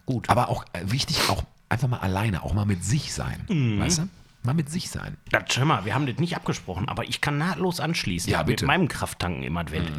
Gut. 0.06 0.30
Aber 0.30 0.48
auch 0.48 0.64
äh, 0.72 0.80
wichtig, 0.84 1.28
auch 1.28 1.42
einfach 1.68 1.88
mal 1.88 1.98
alleine, 1.98 2.42
auch 2.42 2.54
mal 2.54 2.64
mit 2.64 2.84
sich 2.84 3.12
sein. 3.12 3.44
Mhm. 3.48 3.80
Weißt 3.80 3.98
du? 3.98 4.08
Mal 4.46 4.54
mit 4.54 4.70
sich 4.70 4.88
sein. 4.90 5.16
Das, 5.30 5.56
hör 5.56 5.64
mal, 5.64 5.84
wir 5.84 5.94
haben 5.94 6.06
das 6.06 6.16
nicht 6.18 6.36
abgesprochen, 6.36 6.88
aber 6.88 7.04
ich 7.04 7.20
kann 7.20 7.36
nahtlos 7.36 7.80
anschließen 7.80 8.30
Ja, 8.30 8.42
bitte. 8.44 8.64
Mhm. 8.64 8.68
mit 8.68 8.78
meinem 8.78 8.88
Krafttanken 8.88 9.42
im 9.42 9.56
Advent. 9.56 9.90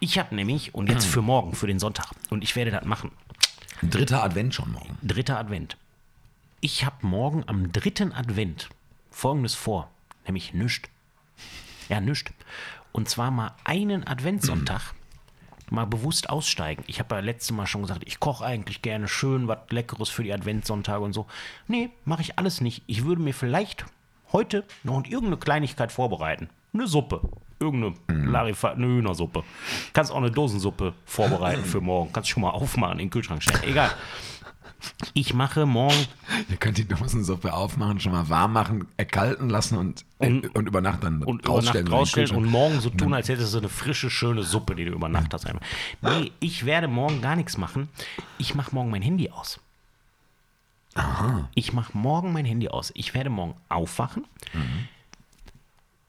Ich 0.00 0.18
habe 0.18 0.34
nämlich, 0.34 0.74
und 0.74 0.88
jetzt 0.88 1.06
für 1.06 1.22
morgen, 1.22 1.54
für 1.54 1.66
den 1.66 1.78
Sonntag, 1.78 2.10
und 2.30 2.42
ich 2.42 2.56
werde 2.56 2.70
das 2.70 2.84
machen, 2.84 3.10
Dritter 3.82 4.24
Advent 4.24 4.54
schon 4.54 4.72
morgen. 4.72 4.98
dritter 5.02 5.38
Advent. 5.38 5.76
Ich 6.60 6.84
habe 6.84 7.06
morgen 7.06 7.44
am 7.46 7.70
dritten 7.70 8.12
Advent 8.12 8.68
folgendes 9.10 9.54
vor, 9.54 9.90
nämlich 10.26 10.52
nüscht. 10.54 10.88
Ja, 11.88 12.00
nüscht. 12.00 12.30
Und 12.92 13.08
zwar 13.08 13.30
mal 13.30 13.52
einen 13.64 14.06
Adventssonntag 14.06 14.94
mal 15.70 15.86
bewusst 15.86 16.30
aussteigen. 16.30 16.84
Ich 16.86 16.98
habe 16.98 17.14
ja 17.16 17.20
letztes 17.20 17.50
Mal 17.52 17.66
schon 17.66 17.82
gesagt, 17.82 18.02
ich 18.06 18.20
koche 18.20 18.44
eigentlich 18.44 18.82
gerne 18.82 19.08
schön 19.08 19.48
was 19.48 19.58
Leckeres 19.70 20.08
für 20.08 20.22
die 20.22 20.32
Adventssonntage 20.32 21.02
und 21.02 21.12
so. 21.12 21.26
Nee, 21.66 21.90
mache 22.04 22.22
ich 22.22 22.38
alles 22.38 22.60
nicht. 22.60 22.82
Ich 22.86 23.04
würde 23.04 23.22
mir 23.22 23.34
vielleicht 23.34 23.84
heute 24.32 24.64
noch 24.82 25.04
irgendeine 25.04 25.36
Kleinigkeit 25.36 25.92
vorbereiten. 25.92 26.48
Eine 26.72 26.86
Suppe. 26.86 27.20
Irgendeine 27.60 27.94
Larifa, 28.08 28.70
eine 28.70 28.86
Hühnersuppe. 28.86 29.42
Kannst 29.92 30.12
auch 30.12 30.18
eine 30.18 30.30
Dosensuppe 30.30 30.94
vorbereiten 31.04 31.64
für 31.64 31.80
morgen. 31.80 32.12
Kannst 32.12 32.30
schon 32.30 32.42
mal 32.42 32.50
aufmachen, 32.50 33.00
in 33.00 33.06
den 33.06 33.10
Kühlschrank 33.10 33.42
stellen. 33.42 33.64
Egal. 33.64 33.90
Ich 35.14 35.34
mache 35.34 35.66
morgen 35.66 36.06
Ihr 36.48 36.56
könnt 36.56 36.78
die 36.78 36.86
Dosensuppe 36.86 37.52
aufmachen, 37.52 37.98
schon 38.00 38.12
mal 38.12 38.28
warm 38.28 38.52
machen, 38.52 38.86
erkalten 38.96 39.48
lassen 39.50 39.76
und, 39.76 40.04
Und- 40.18 40.54
und 40.54 40.66
über 40.68 40.80
Nacht 40.80 41.02
dann 41.02 41.22
und 41.22 41.42
über 41.42 41.54
rausstellen. 41.54 41.84
Nacht 41.84 41.86
in 41.86 41.90
den 41.90 41.94
rausstellen 41.94 42.30
und 42.30 42.44
morgen 42.46 42.80
so 42.80 42.90
tun, 42.90 43.12
als 43.14 43.28
hättest 43.28 43.54
du 43.54 43.58
eine 43.58 43.68
frische, 43.68 44.10
schöne 44.10 44.42
Suppe, 44.42 44.74
die 44.76 44.84
du 44.84 44.92
über 44.92 45.08
Nacht 45.08 45.34
hast. 45.34 45.46
Nee, 46.00 46.32
ich 46.40 46.64
werde 46.64 46.86
morgen 46.88 47.20
gar 47.20 47.36
nichts 47.36 47.56
machen. 47.58 47.88
Ich 48.38 48.54
mache 48.54 48.74
morgen 48.74 48.90
mein 48.90 49.02
Handy 49.02 49.30
aus. 49.30 49.60
Ich 51.54 51.72
mache 51.72 51.96
morgen 51.96 52.32
mein 52.32 52.44
Handy 52.44 52.68
aus. 52.68 52.90
Ich 52.94 53.14
werde 53.14 53.30
morgen 53.30 53.54
aufwachen. 53.68 54.24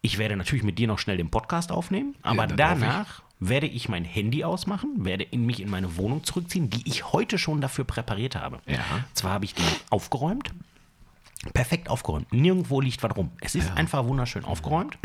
Ich 0.01 0.17
werde 0.17 0.35
natürlich 0.35 0.63
mit 0.63 0.79
dir 0.79 0.87
noch 0.87 0.99
schnell 0.99 1.17
den 1.17 1.29
Podcast 1.29 1.71
aufnehmen, 1.71 2.15
aber 2.21 2.45
ich. 2.45 2.55
danach 2.55 3.21
werde 3.39 3.67
ich 3.67 3.87
mein 3.87 4.03
Handy 4.03 4.43
ausmachen, 4.43 5.05
werde 5.05 5.23
in 5.23 5.45
mich 5.45 5.61
in 5.61 5.69
meine 5.69 5.95
Wohnung 5.97 6.23
zurückziehen, 6.23 6.69
die 6.69 6.87
ich 6.87 7.13
heute 7.13 7.37
schon 7.37 7.61
dafür 7.61 7.85
präpariert 7.85 8.35
habe. 8.35 8.59
Ja. 8.65 8.83
Zwar 9.13 9.31
habe 9.31 9.45
ich 9.45 9.53
die 9.53 9.63
aufgeräumt, 9.89 10.51
perfekt 11.53 11.89
aufgeräumt. 11.89 12.31
Nirgendwo 12.33 12.81
liegt 12.81 13.01
was 13.01 13.15
rum. 13.15 13.31
Es 13.39 13.55
ist 13.55 13.71
einfach 13.71 14.05
wunderschön 14.05 14.43
aufgeräumt. 14.43 14.97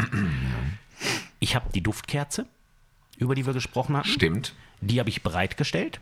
Ich 1.38 1.54
habe 1.54 1.70
die 1.72 1.82
Duftkerze, 1.82 2.46
über 3.18 3.34
die 3.34 3.46
wir 3.46 3.52
gesprochen 3.52 3.96
hatten. 3.96 4.08
Stimmt. 4.08 4.54
Die 4.80 4.98
habe 4.98 5.10
ich 5.10 5.22
bereitgestellt. 5.22 6.00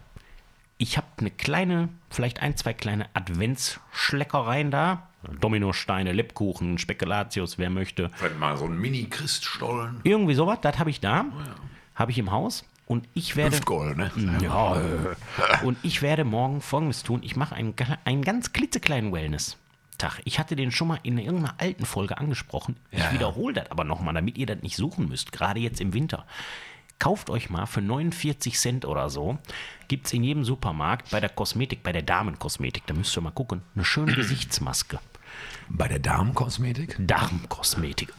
Ich 0.78 0.96
habe 0.96 1.06
eine 1.18 1.30
kleine, 1.30 1.90
vielleicht 2.08 2.40
ein, 2.40 2.56
zwei 2.56 2.72
kleine 2.72 3.06
Adventsschleckereien 3.14 4.70
da. 4.70 5.08
Dominosteine, 5.40 6.10
Lebkuchen, 6.12 6.78
Spekulatius, 6.78 7.56
wer 7.56 7.70
möchte. 7.70 8.10
Vielleicht 8.14 8.38
mal 8.40 8.56
so 8.56 8.64
ein 8.64 8.76
Mini-Christstollen. 8.76 10.00
Irgendwie 10.02 10.34
sowas, 10.34 10.58
das 10.62 10.80
habe 10.80 10.90
ich 10.90 10.98
da. 10.98 11.26
Habe 11.94 12.10
ich 12.10 12.18
im 12.18 12.30
Haus. 12.30 12.64
Und 12.86 13.08
ich 13.14 13.36
werde. 13.36 13.56
Hüftgold, 13.56 13.96
ne? 13.96 14.10
Ja, 14.42 14.76
äh, 14.76 15.64
und 15.64 15.78
ich 15.82 16.02
werde 16.02 16.24
morgen 16.24 16.60
folgendes 16.60 17.02
tun. 17.02 17.20
Ich 17.22 17.36
mache 17.36 17.54
einen, 17.54 17.74
einen 18.04 18.22
ganz 18.22 18.52
klitzekleinen 18.52 19.12
Wellness-Tag. 19.12 20.20
Ich 20.24 20.38
hatte 20.38 20.56
den 20.56 20.72
schon 20.72 20.88
mal 20.88 20.98
in 21.02 21.16
irgendeiner 21.16 21.54
alten 21.58 21.86
Folge 21.86 22.18
angesprochen. 22.18 22.76
Ich 22.90 22.98
Ja, 22.98 23.06
ja. 23.06 23.12
wiederhole 23.12 23.54
das 23.54 23.70
aber 23.70 23.84
nochmal, 23.84 24.14
damit 24.14 24.36
ihr 24.36 24.46
das 24.46 24.62
nicht 24.62 24.76
suchen 24.76 25.08
müsst, 25.08 25.32
gerade 25.32 25.60
jetzt 25.60 25.80
im 25.80 25.94
Winter. 25.94 26.26
Kauft 26.98 27.30
euch 27.30 27.50
mal 27.50 27.66
für 27.66 27.80
49 27.80 28.58
Cent 28.58 28.84
oder 28.84 29.10
so, 29.10 29.38
gibt 29.88 30.06
es 30.06 30.12
in 30.12 30.22
jedem 30.22 30.44
Supermarkt 30.44 31.10
bei 31.10 31.18
der 31.18 31.30
Kosmetik, 31.30 31.82
bei 31.82 31.90
der 31.92 32.02
Damenkosmetik, 32.02 32.86
da 32.86 32.94
müsst 32.94 33.16
ihr 33.16 33.22
mal 33.22 33.30
gucken, 33.32 33.62
eine 33.74 33.84
schöne 33.84 34.12
Gesichtsmaske. 34.16 35.00
Bei 35.68 35.88
der 35.88 35.98
Darmkosmetik? 35.98 36.96
Darmkosmetik. 36.98 38.12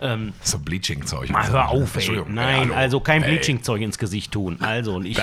Ähm, 0.00 0.32
So 0.42 0.58
Bleaching-Zeug. 0.58 1.30
Mal 1.30 1.48
hör 1.50 1.68
auf, 1.68 1.96
ey. 1.96 2.22
Nein, 2.28 2.70
Ey, 2.70 2.76
also 2.76 3.00
kein. 3.00 3.22
Bleaching-Zeug 3.22 3.82
ins 3.82 3.98
Gesicht 3.98 4.32
tun. 4.32 4.58
Also, 4.60 4.94
und 4.94 5.04
ich. 5.04 5.18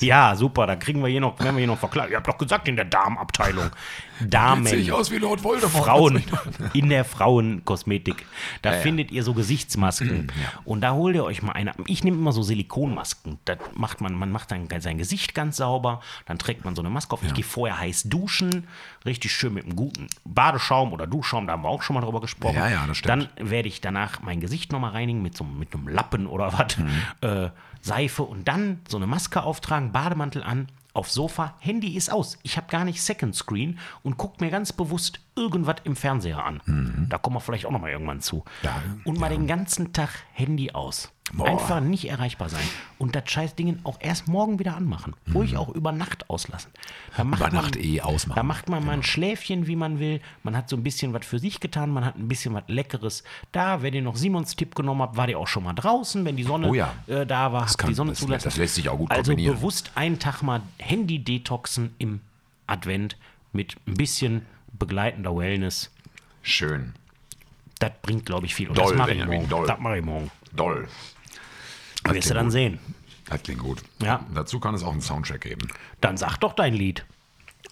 Ja, 0.00 0.36
super, 0.36 0.66
da 0.66 0.76
kriegen 0.76 1.00
wir 1.02 1.08
hier 1.08 1.20
noch, 1.20 1.38
werden 1.38 1.56
wir 1.56 1.60
hier 1.60 1.66
noch 1.68 1.78
verklagt. 1.78 2.10
Ihr 2.10 2.16
habt 2.16 2.28
doch 2.28 2.38
gesagt, 2.38 2.68
in 2.68 2.76
der 2.76 2.84
Darmabteilung. 2.84 3.70
Damen. 4.20 4.66
Sehe 4.66 4.78
ich 4.78 4.92
aus 4.92 5.10
wie 5.10 5.18
Lord 5.18 5.42
Voldemort. 5.44 5.84
Frauen, 5.84 6.22
in 6.72 6.88
der 6.88 7.04
Frauenkosmetik. 7.04 8.24
Da 8.62 8.72
findet 8.72 9.10
ihr 9.10 9.22
so 9.22 9.34
Gesichtsmasken. 9.34 10.32
Und 10.64 10.80
da 10.80 10.92
holt 10.92 11.14
ihr 11.16 11.24
euch 11.24 11.42
mal 11.42 11.52
eine. 11.52 11.72
Ich 11.86 12.04
nehme 12.04 12.16
immer 12.16 12.32
so 12.32 12.42
Silikonmasken. 12.42 13.38
Das 13.44 13.58
macht 13.74 14.00
man, 14.00 14.14
man 14.14 14.30
macht 14.30 14.50
dann 14.52 14.68
sein 14.80 14.98
Gesicht 14.98 15.34
ganz 15.34 15.56
sauber. 15.58 16.00
Dann 16.26 16.38
trägt 16.38 16.64
man 16.64 16.74
so 16.74 16.82
eine 16.82 16.90
Maske 16.90 17.14
auf. 17.14 17.22
Ich 17.24 17.34
gehe 17.34 17.44
vorher 17.44 17.78
heiß 17.78 18.04
duschen. 18.04 18.66
Richtig 19.04 19.32
schön 19.32 19.54
mit 19.54 19.64
einem 19.64 19.76
guten 19.76 20.08
Badeschaum 20.24 20.75
oder 20.82 21.06
Duschschaum. 21.06 21.46
Da 21.46 21.54
haben 21.54 21.62
wir 21.62 21.68
auch 21.68 21.82
schon 21.82 21.94
mal 21.94 22.00
drüber 22.00 22.20
gesprochen. 22.20 22.56
Ja, 22.56 22.68
ja, 22.68 22.86
das 22.86 22.98
stimmt. 22.98 23.30
Dann 23.36 23.50
werde 23.50 23.68
ich 23.68 23.80
danach 23.80 24.22
mein 24.22 24.40
Gesicht 24.40 24.72
nochmal 24.72 24.92
reinigen 24.92 25.22
mit 25.22 25.36
so 25.36 25.44
mit 25.44 25.74
einem 25.74 25.88
Lappen 25.88 26.26
oder 26.26 26.52
was. 26.58 26.76
Mhm. 26.78 26.90
Äh, 27.20 27.50
Seife 27.80 28.24
und 28.24 28.48
dann 28.48 28.80
so 28.88 28.96
eine 28.96 29.06
Maske 29.06 29.42
auftragen, 29.42 29.92
Bademantel 29.92 30.42
an, 30.42 30.68
aufs 30.92 31.14
Sofa, 31.14 31.54
Handy 31.60 31.94
ist 31.94 32.10
aus. 32.10 32.38
Ich 32.42 32.56
habe 32.56 32.66
gar 32.68 32.84
nicht 32.84 33.00
Second 33.02 33.34
Screen 33.36 33.78
und 34.02 34.16
gucke 34.16 34.42
mir 34.42 34.50
ganz 34.50 34.72
bewusst 34.72 35.20
irgendwas 35.36 35.76
im 35.84 35.94
Fernseher 35.94 36.44
an. 36.44 37.06
Da 37.08 37.18
kommen 37.18 37.36
wir 37.36 37.40
vielleicht 37.40 37.66
auch 37.66 37.70
nochmal 37.70 37.90
irgendwann 37.90 38.20
zu. 38.20 38.36
Mhm. 38.36 38.42
Ja, 38.62 38.82
und 39.04 39.20
mal 39.20 39.28
den 39.28 39.46
ganzen 39.46 39.92
Tag 39.92 40.08
Handy 40.32 40.72
aus. 40.72 41.12
Boah. 41.32 41.48
Einfach 41.48 41.80
nicht 41.80 42.08
erreichbar 42.08 42.48
sein. 42.48 42.62
Und 42.98 43.16
das 43.16 43.28
scheiß 43.28 43.56
Ding 43.56 43.80
auch 43.82 43.96
erst 44.00 44.28
morgen 44.28 44.60
wieder 44.60 44.76
anmachen. 44.76 45.14
Ruhig 45.34 45.56
auch 45.56 45.68
über 45.68 45.90
Nacht 45.90 46.30
auslassen. 46.30 46.70
Mhm. 47.18 47.32
Über 47.34 47.50
Nacht 47.50 47.76
eh 47.76 48.00
ausmachen. 48.00 48.36
Da 48.36 48.42
macht 48.44 48.68
man 48.68 48.86
mal 48.86 48.92
ein 48.92 49.02
Schläfchen, 49.02 49.66
wie 49.66 49.74
man 49.74 49.98
will. 49.98 50.20
Man 50.44 50.56
hat 50.56 50.68
so 50.68 50.76
ein 50.76 50.84
bisschen 50.84 51.12
was 51.12 51.26
für 51.26 51.40
sich 51.40 51.58
getan. 51.58 51.90
Man 51.90 52.04
hat 52.04 52.16
ein 52.16 52.28
bisschen 52.28 52.54
was 52.54 52.62
Leckeres. 52.68 53.24
Da, 53.50 53.82
wenn 53.82 53.92
ihr 53.92 54.02
noch 54.02 54.14
Simons 54.16 54.54
Tipp 54.54 54.76
genommen 54.76 55.02
habt, 55.02 55.16
war 55.16 55.28
ihr 55.28 55.38
auch 55.38 55.48
schon 55.48 55.64
mal 55.64 55.72
draußen, 55.72 56.24
wenn 56.24 56.36
die 56.36 56.44
Sonne 56.44 56.68
Oh 56.68 56.74
ja. 56.74 56.94
äh, 57.08 57.26
da 57.26 57.52
war. 57.52 57.62
habt 57.62 57.76
kann- 57.76 57.88
die 57.90 57.94
Sonne 57.94 58.12
das- 58.12 58.20
zulassen. 58.20 58.44
das 58.44 58.56
lässt 58.56 58.76
sich 58.76 58.88
auch 58.88 58.96
gut 58.96 59.10
Also 59.10 59.32
kombinieren. 59.32 59.56
bewusst 59.56 59.90
einen 59.96 60.20
Tag 60.20 60.42
mal 60.42 60.62
Handy-Detoxen 60.78 61.94
im 61.98 62.20
Advent 62.68 63.16
mit 63.52 63.76
ein 63.88 63.94
bisschen 63.94 64.46
begleitender 64.78 65.36
Wellness. 65.36 65.90
Schön. 66.42 66.94
Das 67.80 67.90
bringt, 68.00 68.24
glaube 68.26 68.46
ich, 68.46 68.54
viel. 68.54 68.68
Und 68.68 68.78
Doll, 68.78 68.90
das 68.90 68.96
mache 68.96 69.12
ich. 69.12 69.48
Das 69.48 69.80
mache 69.80 69.98
ich 69.98 70.04
morgen. 70.04 70.30
Doll. 70.54 70.86
Wirst 72.14 72.30
du 72.30 72.34
dann 72.34 72.50
sehen. 72.50 72.78
Das 73.28 73.42
klingt 73.42 73.60
gut. 73.60 73.82
Ja. 74.00 74.24
Dazu 74.34 74.60
kann 74.60 74.74
es 74.74 74.82
auch 74.82 74.92
einen 74.92 75.00
Soundtrack 75.00 75.40
geben. 75.40 75.68
Dann 76.00 76.16
sag 76.16 76.36
doch 76.38 76.52
dein 76.52 76.74
Lied. 76.74 77.04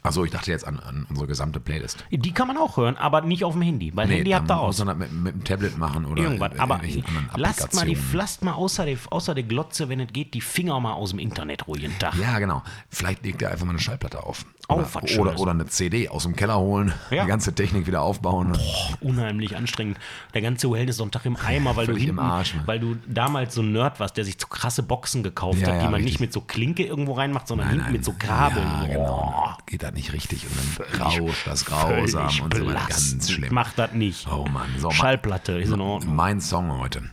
Achso, 0.07 0.23
ich 0.23 0.31
dachte 0.31 0.51
jetzt 0.51 0.67
an, 0.67 0.79
an 0.81 1.07
unsere 1.09 1.27
gesamte 1.27 1.61
Playlist. 1.61 2.05
Die 2.11 2.33
kann 2.33 2.47
man 2.47 2.59
auch 2.59 2.77
hören, 2.77 2.99
aber 2.99 3.23
nicht 3.23 3.43
auf 3.43 3.55
dem 3.55 3.62
Handy. 3.62 3.90
Weil 3.97 4.07
Handy 4.09 4.33
habt 4.33 4.45
ihr 4.45 4.49
dann 4.49 4.59
aus. 4.59 4.77
muss 4.79 4.85
man 4.87 4.99
das 5.01 5.11
mit, 5.11 5.23
mit 5.25 5.35
dem 5.35 5.45
Tablet 5.45 5.79
machen 5.79 6.05
oder 6.05 6.23
Irgendwas. 6.25 6.53
in 6.53 6.61
Aber 6.61 6.75
irgendwelchen 6.75 7.17
anderen 7.17 7.40
lasst 7.40 7.75
mal, 7.75 7.87
die, 7.87 7.97
lasst 8.12 8.45
mal 8.45 8.53
außer, 8.53 8.85
der, 8.85 8.99
außer 9.09 9.35
der 9.35 9.45
Glotze, 9.45 9.88
wenn 9.88 10.01
es 10.01 10.12
geht, 10.12 10.35
die 10.35 10.43
Finger 10.43 10.79
mal 10.79 10.93
aus 10.93 11.09
dem 11.11 11.19
Internet 11.21 11.67
ruhigen 11.67 11.99
Tag. 11.99 12.17
Ja, 12.17 12.38
genau. 12.38 12.62
Vielleicht 12.90 13.25
legt 13.25 13.40
er 13.40 13.51
einfach 13.51 13.64
mal 13.64 13.71
eine 13.71 13.79
Schallplatte 13.81 14.23
auf. 14.23 14.45
Oh, 14.69 14.75
Oder, 14.77 15.21
oder, 15.21 15.38
oder 15.40 15.51
eine 15.53 15.67
CD 15.67 16.09
aus 16.09 16.23
dem 16.23 16.37
Keller 16.37 16.59
holen, 16.59 16.93
Ja. 17.11 17.23
die 17.25 17.29
ganze 17.29 17.55
Technik 17.55 17.87
wieder 17.87 18.01
aufbauen. 18.03 18.57
Unheimlich 19.01 19.57
anstrengend. 19.57 19.99
Der 20.33 20.40
ganze 20.43 20.71
Wellness-Sonntag 20.71 21.25
im 21.27 21.37
Eimer, 21.37 21.77
weil 21.77 21.87
du, 21.87 21.97
hinten, 21.97 22.19
Arsch, 22.19 22.55
Mann. 22.55 22.67
weil 22.67 22.81
du 22.81 22.97
damals 23.07 23.55
so 23.55 23.61
ein 23.62 23.73
Nerd 23.73 24.01
warst, 24.01 24.17
der 24.17 24.25
sich 24.25 24.37
so 24.38 24.47
krasse 24.49 24.83
Boxen 24.83 25.23
gekauft 25.23 25.61
Ja, 25.61 25.67
hat, 25.69 25.75
die 25.75 25.79
ja, 25.79 25.85
man 25.85 25.95
richtig. 25.95 26.12
nicht 26.14 26.21
mit 26.21 26.33
so 26.33 26.40
Klinke 26.43 26.83
irgendwo 26.83 27.12
reinmacht, 27.12 27.47
sondern 27.49 27.69
hinten 27.71 27.93
mit 27.93 28.05
so 28.05 28.14
Kabeln. 28.19 28.67
Ja, 28.67 28.85
Oh. 28.85 28.93
genau. 28.93 29.57
Geht 29.67 29.85
das 29.94 30.02
nicht 30.02 30.12
richtig. 30.12 30.44
Und 30.44 30.90
dann 30.92 31.02
rauscht 31.02 31.46
das 31.46 31.64
grausam 31.64 32.40
und 32.40 32.54
so 32.54 32.66
weiter. 32.66 32.87
Ganz 32.88 33.30
schlimm. 33.30 33.54
Macht 33.54 33.78
das 33.78 33.92
nicht. 33.92 34.26
Oh 34.30 34.46
Mann. 34.46 34.68
So, 34.78 34.90
Schallplatte 34.90 35.52
ist 35.52 35.72
in 35.72 35.80
Ordnung. 35.80 36.14
Mein 36.14 36.40
Song 36.40 36.78
heute. 36.78 37.11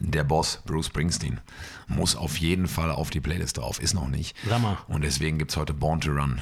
Der 0.00 0.24
Boss, 0.24 0.60
Bruce 0.66 0.86
Springsteen, 0.86 1.40
muss 1.86 2.16
auf 2.16 2.36
jeden 2.38 2.66
Fall 2.66 2.90
auf 2.90 3.10
die 3.10 3.20
Playlist 3.20 3.58
drauf. 3.58 3.80
Ist 3.80 3.94
noch 3.94 4.08
nicht. 4.08 4.36
Sag 4.48 4.60
mal. 4.60 4.78
Und 4.88 5.04
deswegen 5.04 5.38
gibt 5.38 5.52
es 5.52 5.56
heute 5.56 5.72
Born 5.72 6.00
to 6.00 6.10
Run. 6.10 6.40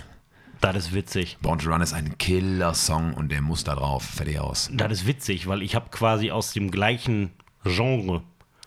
Das 0.63 0.77
ist 0.77 0.95
witzig. 0.95 1.39
Born 1.43 1.59
to 1.59 1.69
Run 1.71 1.83
ist 1.83 1.93
ein 1.93 2.17
Killer-Song 2.19 3.15
und 3.15 3.31
der 3.31 3.43
muss 3.43 3.65
da 3.65 3.75
drauf. 3.75 4.05
Fertig 4.05 4.39
aus. 4.39 4.71
Das 4.73 4.93
ist 4.93 5.07
witzig, 5.07 5.49
weil 5.49 5.61
ich 5.61 5.75
habe 5.75 5.91
quasi 5.91 6.31
aus 6.31 6.53
dem 6.53 6.71
gleichen 6.71 7.33
Genre, 7.65 8.23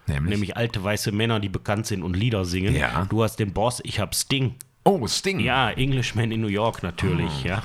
Nämlich? 0.05 0.29
nämlich 0.29 0.57
alte 0.57 0.83
weiße 0.83 1.11
Männer, 1.11 1.39
die 1.39 1.49
bekannt 1.49 1.87
sind 1.87 2.03
und 2.03 2.15
Lieder 2.15 2.45
singen. 2.45 2.75
Ja. 2.75 3.05
Du 3.05 3.23
hast 3.23 3.37
den 3.37 3.53
Boss, 3.53 3.81
ich 3.83 3.99
habe 3.99 4.13
Sting. 4.13 4.55
Oh, 4.87 5.05
Sting. 5.07 5.39
Ja, 5.39 5.71
Englishman 5.71 6.31
in 6.31 6.41
New 6.41 6.47
York 6.47 6.83
natürlich, 6.83 7.31
Oh. 7.43 7.47
ja. 7.47 7.63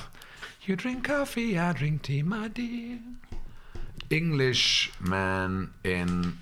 You 0.65 0.75
drink 0.75 1.07
coffee, 1.07 1.55
I 1.57 1.73
drink 1.77 2.03
tea, 2.03 2.23
my 2.23 2.49
dear. 2.49 2.97
Englishman 4.09 5.69
in 5.83 6.37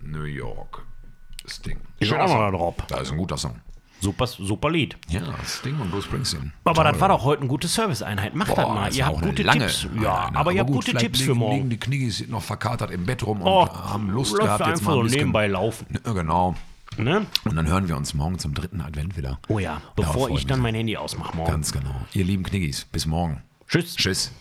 New 0.00 0.24
York. 0.24 0.82
Sting. 1.46 1.78
Ist 2.00 2.12
auch 2.12 2.26
da 2.26 2.50
drauf. 2.50 2.74
Das 2.88 3.02
ist 3.02 3.12
ein 3.12 3.18
guter 3.18 3.36
Song. 3.36 3.56
Super, 4.00 4.26
super 4.26 4.70
Lied. 4.70 4.96
Ja, 5.08 5.22
Sting 5.46 5.78
und 5.80 5.90
Bruce 5.90 6.04
Springsteen. 6.04 6.52
Aber 6.64 6.74
Toll. 6.74 6.84
das 6.92 7.00
war 7.00 7.08
doch 7.08 7.24
heute 7.24 7.40
eine 7.40 7.48
gute 7.48 7.68
Serviceeinheit. 7.68 8.34
Macht 8.34 8.50
das 8.50 8.56
Boah, 8.64 8.74
mal. 8.74 8.86
das 8.88 8.96
Ihr 8.96 9.06
habt 9.06 9.22
gute 9.22 9.42
lange 9.42 9.60
Tipps. 9.66 9.86
eine, 9.90 10.02
Ja, 10.02 10.26
eine. 10.26 10.36
aber 10.36 10.52
ihr 10.52 10.60
habt 10.60 10.70
gut, 10.70 10.84
gute 10.84 10.98
Tipps 10.98 11.20
liegen, 11.20 11.32
für 11.32 11.34
morgen. 11.38 11.56
liegen 11.56 11.70
die 11.70 11.78
Kniggis 11.78 12.26
noch 12.28 12.42
verkatert 12.42 12.90
im 12.90 13.06
Bett 13.06 13.24
rum 13.24 13.40
und 13.40 13.46
Oh, 13.48 13.66
haben 13.68 14.10
Lust 14.10 14.36
gehabt, 14.36 14.60
jetzt 14.60 14.68
einfach 14.68 14.86
mal 14.92 14.96
ein 14.98 15.02
bisschen. 15.04 15.18
nebenbei 15.20 15.46
laufen. 15.46 15.86
Ja, 16.04 16.12
genau. 16.12 16.54
Ne? 16.96 17.26
Und 17.44 17.56
dann 17.56 17.66
hören 17.66 17.88
wir 17.88 17.96
uns 17.96 18.14
morgen 18.14 18.38
zum 18.38 18.54
dritten 18.54 18.80
Advent 18.80 19.16
wieder. 19.16 19.38
Oh 19.48 19.58
ja, 19.58 19.80
bevor 19.96 20.30
ich 20.30 20.46
dann 20.46 20.60
mein 20.60 20.74
Handy 20.74 20.96
ausmache 20.96 21.36
morgen. 21.36 21.50
Ganz 21.50 21.72
genau. 21.72 21.94
Ihr 22.12 22.24
lieben 22.24 22.42
Kniggis, 22.42 22.84
bis 22.84 23.06
morgen. 23.06 23.42
Tschüss. 23.68 23.96
Tschüss. 23.96 24.32